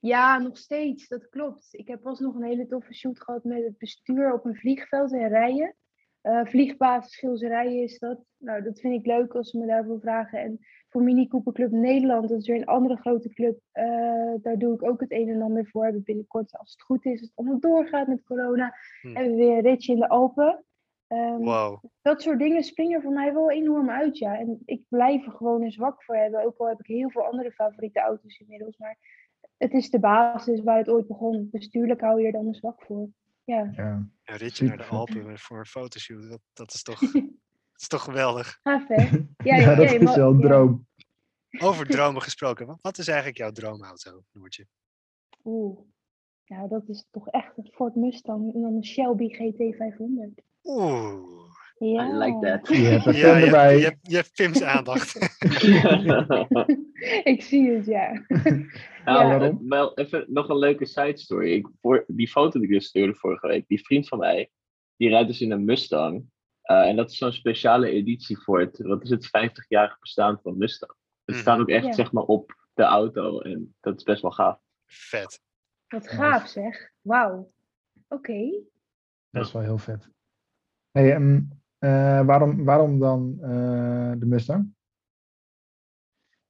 [0.00, 1.68] Ja, nog steeds, dat klopt.
[1.70, 5.12] Ik heb pas nog een hele toffe shoot gehad met het bestuur op een vliegveld
[5.12, 5.76] in Rijen.
[6.24, 8.18] Eh vliegbasis Schilzerijen is dat.
[8.38, 10.38] Nou, dat vind ik leuk als ze me daarvoor vragen.
[10.38, 10.58] En
[10.88, 13.58] voor Mini Cooper Club Nederland, dat is weer een andere grote club.
[13.72, 15.84] eh, daar doe ik ook het een en ander voor.
[15.84, 19.14] Hebben binnenkort, als het goed is, als het allemaal doorgaat met corona, Hm.
[19.14, 20.64] hebben we weer een ritje in de Alpen.
[21.06, 21.84] Ehm, Wow.
[22.02, 24.38] dat soort dingen springen voor mij wel enorm uit, ja.
[24.38, 26.44] En ik blijf er gewoon een zwak voor hebben.
[26.44, 28.76] Ook al heb ik heel veel andere favoriete auto's inmiddels.
[28.76, 28.98] Maar
[29.56, 31.48] het is de basis waar het ooit begon.
[31.52, 33.08] Bestuurlijk hou je er dan een zwak voor.
[33.44, 34.08] Ja, Ja.
[34.24, 34.84] Een ritje naar de.
[34.84, 36.28] Alpen voor een fotoshoot.
[36.28, 38.58] Dat, dat, is toch, dat is toch geweldig.
[38.62, 38.94] gaaf hè?
[39.36, 40.48] Ja, Ja, ja, dat is wel een ja.
[40.48, 40.86] droom.
[41.58, 42.66] Over dromen gesproken.
[42.66, 44.66] Wat, wat is eigenlijk jouw droomauto, Noortje?
[45.44, 45.78] Oeh.
[46.46, 50.44] Nou, dat is toch echt een Ford Mustang en dan een Shelby GT500.
[50.62, 51.43] Oeh.
[51.78, 52.08] Ja.
[52.08, 52.68] I like that.
[52.76, 53.80] Je hebt Ja, fan je, erbij.
[53.80, 55.14] hebt, je, hebt, je hebt Pim's aandacht.
[57.32, 58.24] ik zie het, ja.
[59.04, 59.58] Nou, Ja.
[59.68, 61.52] wel even nog een leuke side story.
[61.52, 64.50] Ik, voor, die foto die ik dus stuurde vorige week, die vriend van mij,
[64.96, 66.24] die rijdt dus in een Mustang.
[66.62, 70.58] Eh, en dat is zo'n speciale editie voor het, wat is het, 50-jarig bestaan van
[70.58, 70.92] Mustang.
[71.24, 71.44] Het Mhm.
[71.44, 71.92] staat ook echt, Ja.
[71.92, 73.40] zeg maar, op de auto.
[73.40, 74.58] En dat is best wel gaaf.
[74.86, 75.40] Vet.
[75.88, 76.90] Wat gaaf zeg.
[77.00, 77.52] Wauw.
[78.08, 78.50] Oké.
[79.30, 80.08] Dat is wel heel vet.
[80.90, 81.40] Hey, ehm, eh,
[82.26, 84.72] waarom, waarom dan eh, de Mustang?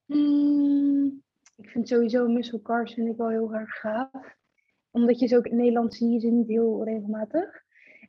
[0.07, 1.23] Mm,
[1.57, 4.37] ik vind sowieso muscle cars vind ik wel heel erg gaaf.
[4.91, 7.63] Omdat je ze ook in Nederland zie je ze niet heel regelmatig.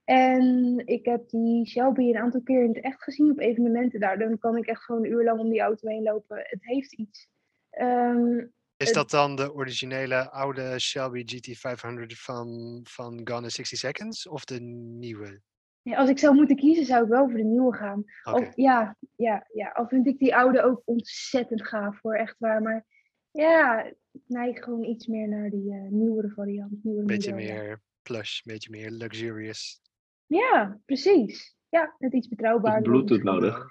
[0.03, 4.17] En ik heb die Shelby een aantal keer in het echt gezien op evenementen daar.
[4.19, 6.37] Dan kan ik echt gewoon een uur lang om die auto heen lopen.
[6.37, 7.29] Het heeft iets.
[7.69, 8.37] Ehm,
[8.77, 14.27] Is Het- dat dan de originele oude Shelby GT500 van, van Gone in 60 Seconds?
[14.27, 15.41] Of de nieuwe?
[15.85, 18.03] Ja, als ik zou moeten kiezen, zou ik wel voor de nieuwe gaan.
[18.23, 22.61] Of, ja, ja, ja, al vind ik die oude ook ontzettend gaaf hoor, echt waar.
[22.61, 22.85] Maar
[23.31, 26.83] ja, ik neig gewoon iets meer naar die eh, nieuwere variant.
[26.83, 29.81] Nieuwere Een beetje model, meer plush, een beetje meer luxurious.
[30.25, 31.55] Ja, precies.
[31.69, 32.91] Ja, net iets betrouwbaarder.
[32.91, 33.69] Bluetooth nodig.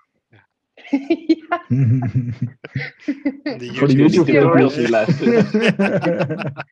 [1.27, 1.65] ja.
[3.59, 5.45] De Voor de YouTube die luisteren.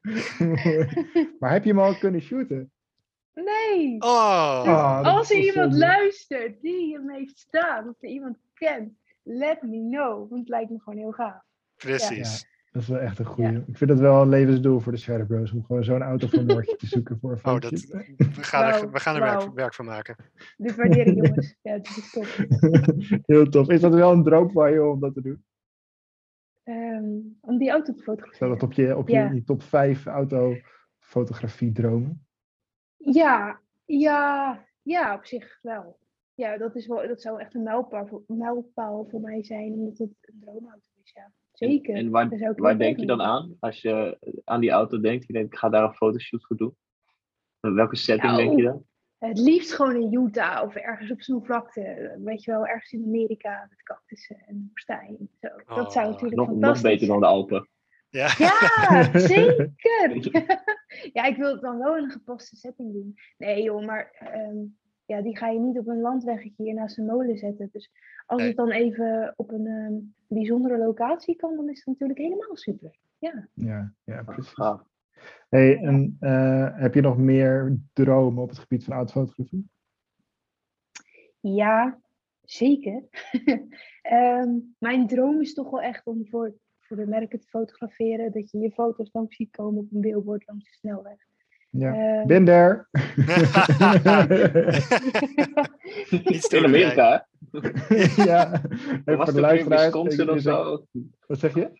[1.40, 2.72] maar heb je hem al kunnen shooten?
[3.44, 3.96] Nee.
[3.98, 5.78] Oh, Ah, dat Als er iemand zonde.
[5.86, 10.18] luistert die hem heeft staan, of er iemand kent, let me know.
[10.28, 11.42] Want het lijkt me gewoon heel gaaf.
[11.76, 12.48] precies.
[12.72, 13.64] Dat is wel echt een goede.
[13.66, 15.52] Ik vind het wel een levensdoel voor de Shadow Bros.
[15.52, 17.86] Om gewoon zo'n auto van Noortje te zoeken voor een Oh, fotootje.
[18.16, 20.16] dat, we gaan er, we gaan er werk, van maken.
[20.56, 21.56] Dit waardeer ik jongens.
[21.62, 22.26] Ja, het is top.
[23.26, 23.68] Heel tof.
[23.68, 25.44] Is dat wel een droom van je om dat te doen?
[26.62, 27.04] Ehm,
[27.40, 28.48] om die auto te fotograferen.
[28.48, 29.30] dat op je, op je, Ja.
[29.30, 32.26] je top 5 autofotografie dromen?
[33.04, 35.98] Ja, ja, ja, op zich wel.
[36.34, 39.98] Ja, dat, is wel, dat zou echt een mijlpaal voor, mijlpaal voor mij zijn, omdat
[39.98, 41.12] het een droomauto is.
[41.14, 41.32] Ja.
[41.52, 41.94] Zeker.
[41.94, 45.26] En waar, waar denk je dan aan als je aan die auto denkt?
[45.26, 46.76] Je denkt, ik ga daar een fotoshoot voor doen.
[47.60, 48.84] En welke setting denk je Nou, dan?
[49.28, 52.16] Het liefst gewoon in Utah of ergens op zo'n vlakte.
[52.24, 55.30] Weet je wel, ergens in Amerika met cactussen en woestijn.
[55.40, 55.48] Zo.
[55.74, 57.68] Dat zou Oh, natuurlijk Nog, nog fantastisch beter dan de Alpen.
[58.10, 59.72] Ja, Ja, zeker.
[61.12, 63.14] ja, ik wil het dan wel in een gepaste setting doen.
[63.38, 64.56] Nee joh, maar ehm,
[65.04, 67.68] ja, die ga je niet op een landweggetje hier naast een molen zetten.
[67.72, 67.90] Dus
[68.26, 68.48] als Nee.
[68.48, 69.94] het dan even op een ehm,
[70.26, 72.98] bijzondere locatie kan, dan is het natuurlijk helemaal super.
[73.18, 73.48] Ja.
[73.54, 74.52] Ja, ja precies.
[74.52, 74.88] Gaaf.
[75.48, 79.68] Hey, en eh, heb je nog meer dromen op het gebied van autofotografie?
[81.40, 82.00] Ja,
[82.44, 83.04] zeker.
[84.02, 86.54] Ehm, mijn droom is toch wel echt om voor,
[86.90, 88.32] voor de merken te fotograferen.
[88.32, 91.16] Dat je je foto's langs ziet komen op een billboard langs de snelweg.
[91.70, 92.24] Ja.
[92.26, 92.86] Ben there.
[96.24, 97.26] Niet In Amerika,
[98.16, 98.58] ja, hè?
[99.04, 99.94] even Was voor de weer luisteraars.
[99.94, 100.84] Of zo?
[101.26, 101.70] Wat zeg je?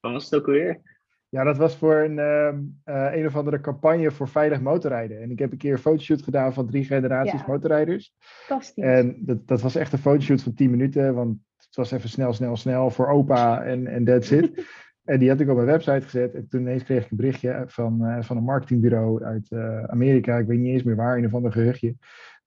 [0.00, 0.80] Wat was het ook alweer?
[1.28, 5.22] Ja, dat was voor een, ehm, eh, een of andere campagne voor veilig motorrijden.
[5.22, 7.44] En ik heb een keer een fotoshoot gedaan van drie generaties Ja.
[7.46, 8.14] motorrijders.
[8.18, 8.84] Fantastisch.
[8.84, 11.38] En dat, dat was echt een fotoshoot van 10 minuten, want
[11.78, 14.50] was even snel, snel, snel voor opa en, en that's it.
[15.08, 16.34] En die had ik op mijn website gezet.
[16.34, 20.36] En toen ineens kreeg ik een berichtje van, eh, van een marketingbureau uit eh, Amerika.
[20.36, 21.94] Ik weet niet eens meer waar, in een of ander geruchtje.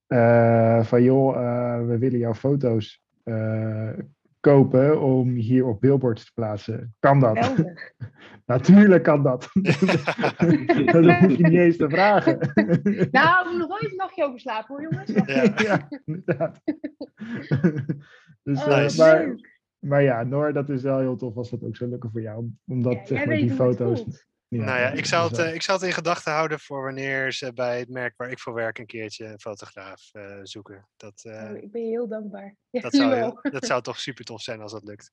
[0.08, 1.36] Eh, van joh,
[1.88, 3.04] we willen jouw foto's
[4.40, 6.96] kopen om hier op billboards te plaatsen.
[7.00, 7.56] Kan dat?
[8.46, 9.50] Natuurlijk kan dat.
[10.92, 12.38] dat hoef je niet eens te vragen.
[13.12, 15.12] Nou, we nog even een nachtje over slapen hoor, jongens.
[15.26, 15.54] Ja.
[15.56, 16.62] ja, inderdaad.
[18.44, 18.98] Dus, Oh, eh, Nice.
[19.02, 19.60] maar, leuk.
[19.80, 22.38] maar ja, Noor, dat is wel heel tof als dat ook zou lukken voor jou.
[22.38, 24.26] om- Omdat Ja, zeg maar, die foto's.
[24.48, 27.32] Ja, nou ja, ik zou, het, eh, ik zou het in gedachten houden voor wanneer
[27.32, 30.88] ze bij het merk waar ik voor werk een keertje een fotograaf eh, zoeken.
[30.98, 32.56] Dat, eh, Oh, ik ben je heel dankbaar.
[32.70, 35.12] Ja, dat, zou, dat zou toch super tof zijn als dat lukt.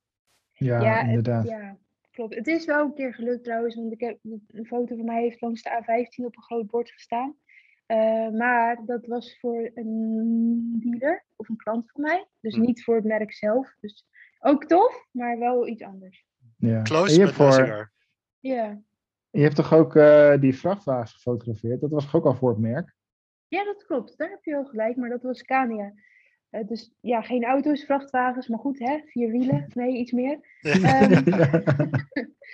[0.53, 1.49] ja, Ja, het- inderdaad.
[1.49, 1.79] ja,
[2.11, 2.35] klopt.
[2.35, 5.41] Het is wel een keer gelukt trouwens, want ik heb een foto van mij heeft
[5.41, 7.37] langs de A15 op een groot bord gestaan.
[7.89, 12.61] Eh, maar dat was voor een dealer of een klant van mij, dus Hm.
[12.61, 13.75] niet voor het merk zelf.
[13.81, 14.07] Dus
[14.39, 16.27] ook tof, maar wel iets anders.
[16.57, 16.83] Ja.
[16.83, 17.93] Close, voor.
[18.41, 18.81] Ja,
[19.31, 21.81] je hebt toch ook eh, die vrachtwagens gefotografeerd?
[21.81, 22.97] Dat was toch ook al voor het merk?
[23.49, 24.19] ja dat klopt.
[24.19, 25.93] Daar heb je wel gelijk, maar dat was Scania.
[26.51, 28.99] Eh, dus ja, geen auto's, vrachtwagens, maar goed, hè?
[29.07, 30.39] Vier wielen, nee, iets meer.
[30.61, 31.13] Ehm,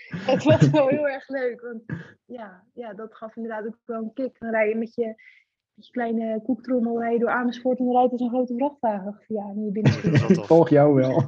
[0.30, 1.60] het was wel heel erg leuk.
[1.60, 1.82] Want
[2.24, 4.38] ja, ja, dat gaf inderdaad ook wel een kick.
[4.38, 5.06] Dan rij je met je,
[5.74, 9.18] met je kleine koektrommel rij je door Amersfoort en dan rijdt er zo'n grote vrachtwagen
[9.36, 11.24] aan in je volg jou wel.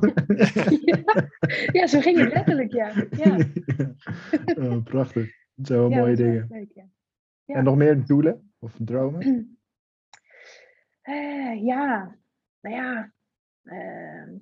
[0.81, 1.29] ja.
[1.73, 2.93] ja, zo ging het letterlijk, ja.
[3.11, 3.37] Ja,
[4.59, 5.31] Oh, prachtig.
[5.55, 6.47] Dat zijn wel ja, mooie dingen.
[6.49, 6.85] leuk, ja.
[7.45, 7.55] ja.
[7.55, 9.51] En nog meer doelen of dromen?
[11.07, 12.17] Eh, ja,
[12.71, 13.13] nou ja.
[13.63, 14.37] ehm,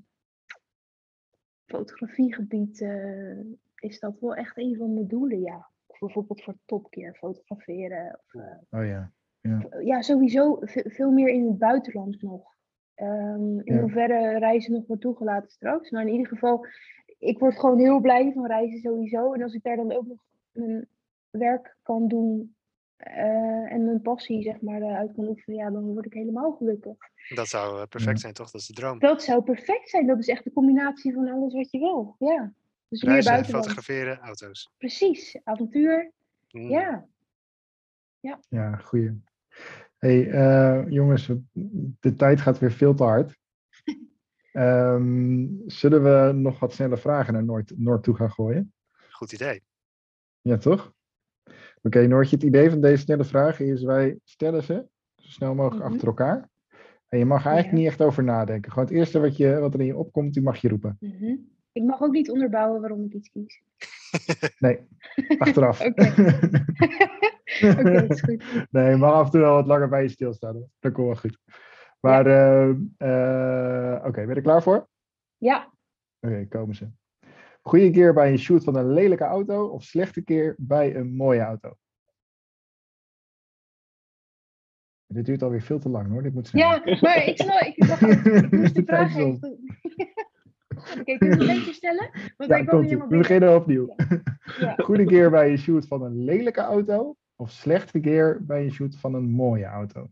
[1.66, 3.38] fotografiegebied eh,
[3.76, 5.68] is dat wel echt een van mijn doelen, ja.
[5.86, 8.20] Of bijvoorbeeld voor topkeer fotograferen.
[8.26, 9.12] Of, eh, Oh ja.
[9.82, 12.52] ja, sowieso ve- veel meer in het buitenland nog.
[12.94, 13.80] Ehm, in Ja.
[13.80, 15.90] hoeverre reizen nog wordt toegelaten straks.
[15.90, 16.66] Maar in ieder geval,
[17.18, 19.32] ik word gewoon heel blij van reizen sowieso.
[19.32, 20.88] En als ik daar dan ook nog mijn
[21.30, 22.56] werk kan doen
[23.04, 26.96] eh, en mijn passie zeg maar uit kan oefenen, ja, dan word ik helemaal gelukkig.
[27.34, 28.20] Dat zou eh, perfect Ja.
[28.20, 28.50] zijn, toch?
[28.50, 28.98] Dat is de droom.
[28.98, 30.06] Dat zou perfect zijn.
[30.06, 32.16] Dat is echt de combinatie van alles wat je wil.
[32.18, 32.52] Ja.
[32.88, 34.72] Dus meer Reizen, fotograferen, auto's.
[34.78, 35.38] Precies.
[35.44, 36.12] Avontuur.
[36.50, 36.68] Mm.
[36.68, 37.08] Ja.
[38.48, 39.22] Ja, goeie.
[39.98, 41.30] Hey, eh, jongens,
[42.00, 43.36] de tijd gaat weer veel te hard.
[44.52, 48.72] Ehm, zullen we nog wat snelle vragen naar Noord, Noord toe gaan gooien?
[49.10, 49.62] Goed idee.
[50.40, 50.94] Ja, toch?
[51.86, 55.84] Oké, Noortje, het idee van deze snelle vragen is: wij stellen ze zo snel mogelijk
[55.84, 55.92] Mhm.
[55.92, 56.48] achter elkaar.
[57.08, 57.82] En je mag er eigenlijk Ja.
[57.82, 58.72] niet echt over nadenken.
[58.72, 60.96] Gewoon het eerste wat, je, wat er in je opkomt, die mag je roepen.
[61.00, 61.34] Mhm.
[61.72, 63.62] Ik mag ook niet onderbouwen waarom ik iets kies.
[64.58, 64.78] Nee,
[65.38, 65.80] achteraf.
[65.86, 66.02] Oké.
[67.78, 68.66] Oké, is goed.
[68.70, 70.54] nee, je mag af en toe wel wat langer bij je stilstaan.
[70.54, 70.68] hoor.
[70.78, 71.38] Dat komt wel goed.
[72.00, 74.88] Maar, eh, eh, oké, ben je er klaar voor?
[75.36, 75.72] Ja,
[76.20, 76.88] Oké, komen ze.
[77.66, 81.40] Goede keer bij een shoot van een lelijke auto of slechte keer bij een mooie
[81.40, 81.74] auto?
[85.06, 87.76] Dit duurt alweer veel te lang hoor, dit moet ja maar ik, snel, ik,
[88.50, 89.58] moest de vraag even...
[90.98, 92.10] Oké, kun je het een keer stellen?
[92.36, 93.94] Want Ja, ik komt helemaal We beginnen opnieuw.
[94.58, 94.74] Ja.
[94.84, 98.96] Goede keer bij een shoot van een lelijke auto of slechte keer bij een shoot
[98.96, 100.08] van een mooie auto?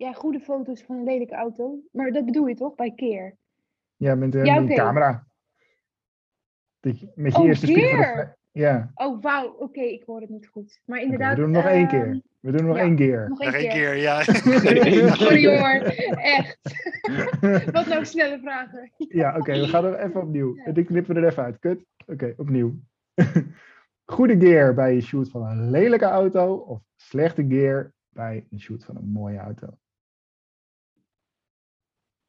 [0.00, 1.78] ja, goede foto's van een lelijke auto.
[1.92, 3.36] Maar dat bedoel je toch, bij keer?
[3.96, 5.26] Ja, met Ja, met een camera.
[6.80, 8.36] Dat je- Met je Oh, eerste?
[8.52, 10.80] Ja, Oh, wauw, oké, ik hoor het niet goed.
[10.84, 11.36] Maar inderdaad...
[11.36, 12.22] we doen het nog één ehm, keer.
[12.40, 12.82] We doen het nog ja.
[12.82, 13.28] één keer.
[13.28, 13.70] Nog Nog één keer.
[13.70, 14.22] keer, ja.
[15.24, 15.80] Sorry hoor,
[16.16, 16.58] echt.
[17.72, 18.92] Wat nou snelle vragen.
[18.96, 20.56] Ja, oké, we gaan er even opnieuw.
[20.56, 21.58] En die knippen we er even uit.
[21.58, 21.84] Kut.
[22.06, 22.80] Oké, opnieuw.
[24.04, 28.84] Goede gear bij een shoot van een lelijke auto of slechte gear bij een shoot
[28.84, 29.78] van een mooie auto?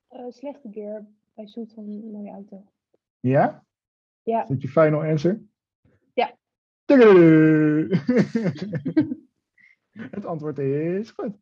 [0.07, 2.63] Eh, slechte keer bij zoet van een mooie auto.
[3.19, 3.63] Ja?
[4.23, 4.41] Ja.
[4.41, 5.41] Is dat je final answer?
[6.13, 6.37] Ja.
[9.91, 11.37] Het antwoord is goed.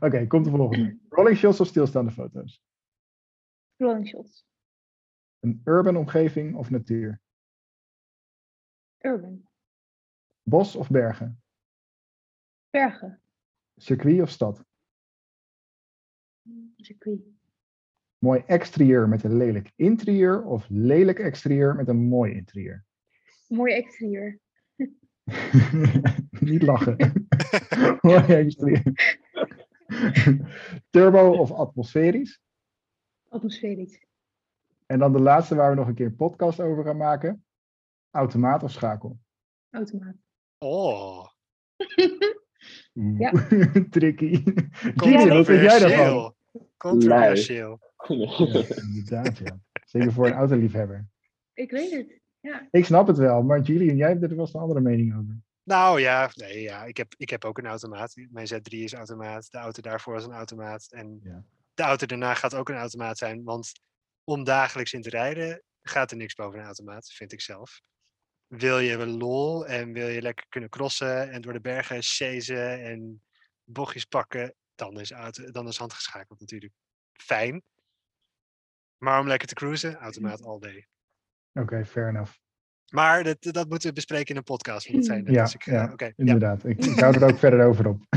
[0.00, 0.98] Oké, komt de volgende.
[1.08, 2.62] Rolling shots of stilstaande foto's?
[3.76, 4.46] Rolling shots.
[5.40, 7.20] Een urban omgeving of natuur?
[8.98, 9.48] Urban.
[10.42, 11.42] Bos of bergen?
[12.70, 13.22] Bergen.
[13.76, 14.64] Circuit of stad?
[16.76, 17.20] Circuit.
[18.22, 22.84] Mooi exterieur met een lelijk interieur of lelijk exterieur met een mooi interieur?
[23.48, 24.38] Mooi exterieur.
[26.50, 27.26] Niet lachen.
[28.00, 28.82] mooi exterieur.
[30.90, 32.40] Turbo of atmosferisch?
[33.28, 34.06] Atmosferisch.
[34.86, 37.44] En dan de laatste waar we nog een keer een podcast over gaan maken.
[38.10, 39.18] Automaat of schakel?
[39.70, 40.16] Automaat.
[40.58, 41.26] Oh,
[42.92, 43.32] Ja.
[43.90, 44.42] Tricky.
[44.94, 46.34] Gini, wat vind jij daarvan?
[46.76, 46.76] Controversieel.
[46.76, 47.80] Controversieel.
[48.08, 49.60] Ja, inderdaad, ja.
[49.84, 51.06] Zeker voor een autoliefhebber.
[51.54, 52.20] Ik weet het.
[52.40, 52.68] Ja.
[52.70, 55.40] Ik snap het wel, maar Julian, jij hebt er wel eens een andere mening over.
[55.62, 58.14] Nou ja, nee, ja ik, heb, ik heb ook een automaat.
[58.30, 59.50] Mijn Z3 is automaat.
[59.50, 60.86] De auto daarvoor is een automaat.
[60.90, 61.44] En Ja.
[61.74, 63.42] de auto daarna gaat ook een automaat zijn.
[63.44, 63.72] Want
[64.24, 67.80] om dagelijks in te rijden gaat er niks boven een automaat, vind ik zelf.
[68.46, 72.84] Wil je wel lol en wil je lekker kunnen crossen en door de bergen chasen
[72.84, 73.22] en
[73.64, 76.72] bochtjes pakken, dan is, auto, dan is handgeschakeld natuurlijk
[77.12, 77.62] fijn.
[79.02, 80.86] Maar om lekker te cruisen, automaat all day.
[81.52, 82.32] Oké, fair enough.
[82.92, 84.86] Maar dat, dat moeten we bespreken in een podcast.
[84.86, 86.12] Want dat zijn Ja, ik, ja, oké, ja.
[86.16, 88.00] Inderdaad, ik, ik hou er ook verder over op.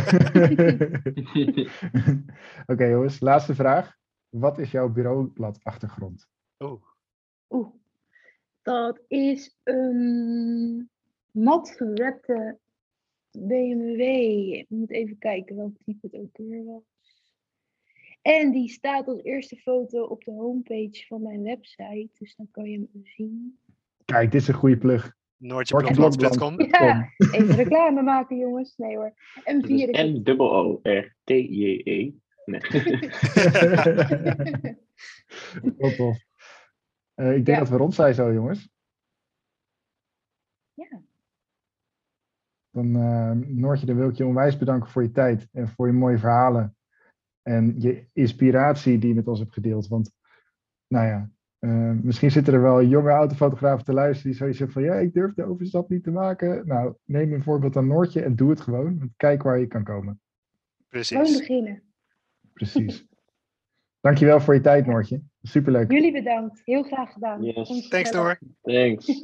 [2.72, 3.96] Oké jongens, laatste vraag.
[4.30, 6.28] Wat is jouw bureaubladachtergrond?
[6.60, 6.82] Oeh,
[7.50, 7.74] Oeh.
[8.62, 10.90] Dat is een
[11.32, 12.60] mat gewepte
[13.32, 14.00] BMW.
[14.54, 16.95] Ik moet even kijken welk type het ook weer was.
[18.26, 22.10] En die staat als eerste foto op de homepage van mijn website.
[22.20, 23.60] Dus dan kan je hem zien.
[24.06, 25.16] Kijk, dit is een goede plug.
[25.38, 26.62] noortjeblokblad.com.
[26.62, 28.76] Ja, even reclame maken, jongens.
[28.78, 29.14] Nee hoor.
[29.40, 30.26] M4 Dat is is het.
[30.28, 32.12] N-O-O-R-T-J-E.
[32.46, 32.60] Nee.
[35.78, 36.18] Heel tof.
[37.14, 37.60] Eh, ik denk Ja.
[37.60, 38.70] dat we rond zijn zo, jongens.
[40.74, 41.02] Ja.
[42.70, 45.94] Dan, eh, Noortje, dan wil ik je onwijs bedanken voor je tijd en voor je
[45.94, 46.76] mooie verhalen.
[47.48, 49.88] En je inspiratie die je met ons hebt gedeeld.
[49.88, 50.12] Want,
[50.88, 54.84] nou ja, eh, misschien zitten er wel jonge autofotografen te luisteren die zoiets hebben van,
[54.84, 56.68] ja, ik durf de overstap niet te maken.
[56.68, 59.00] Nou, neem een voorbeeld aan Noortje en doe het gewoon.
[59.00, 60.20] Want kijk waar je kan komen.
[60.90, 61.38] Gewoon Precies.
[61.38, 61.84] beginnen.
[62.54, 63.06] Precies.
[64.06, 65.22] Dankjewel voor je tijd, Noortje.
[65.42, 65.92] Superleuk.
[65.92, 66.62] Jullie bedankt.
[66.64, 67.44] Heel graag gedaan.
[67.44, 67.90] Yes.
[67.90, 68.12] Thanks.
[68.12, 68.40] Noor.
[68.62, 69.06] Thanks.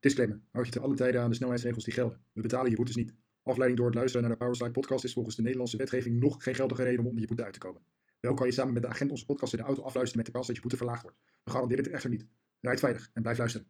[0.00, 0.40] Disclaimer.
[0.50, 2.24] Houd je te alle tijden aan de snelheidsregels die gelden.
[2.32, 3.14] We betalen je boetes niet.
[3.44, 6.54] Afleiding door het luisteren naar de Powerslide podcast is volgens de Nederlandse wetgeving nog geen
[6.54, 7.82] geldige reden om onder je boete uit te komen.
[8.20, 10.32] Wel kan je samen met de agent onze podcast in de auto afluisteren met de
[10.32, 11.16] kans dat je boete verlaagd wordt.
[11.44, 12.26] We garanderen dit echter niet.
[12.60, 13.66] Rijd veilig en blijf luisteren.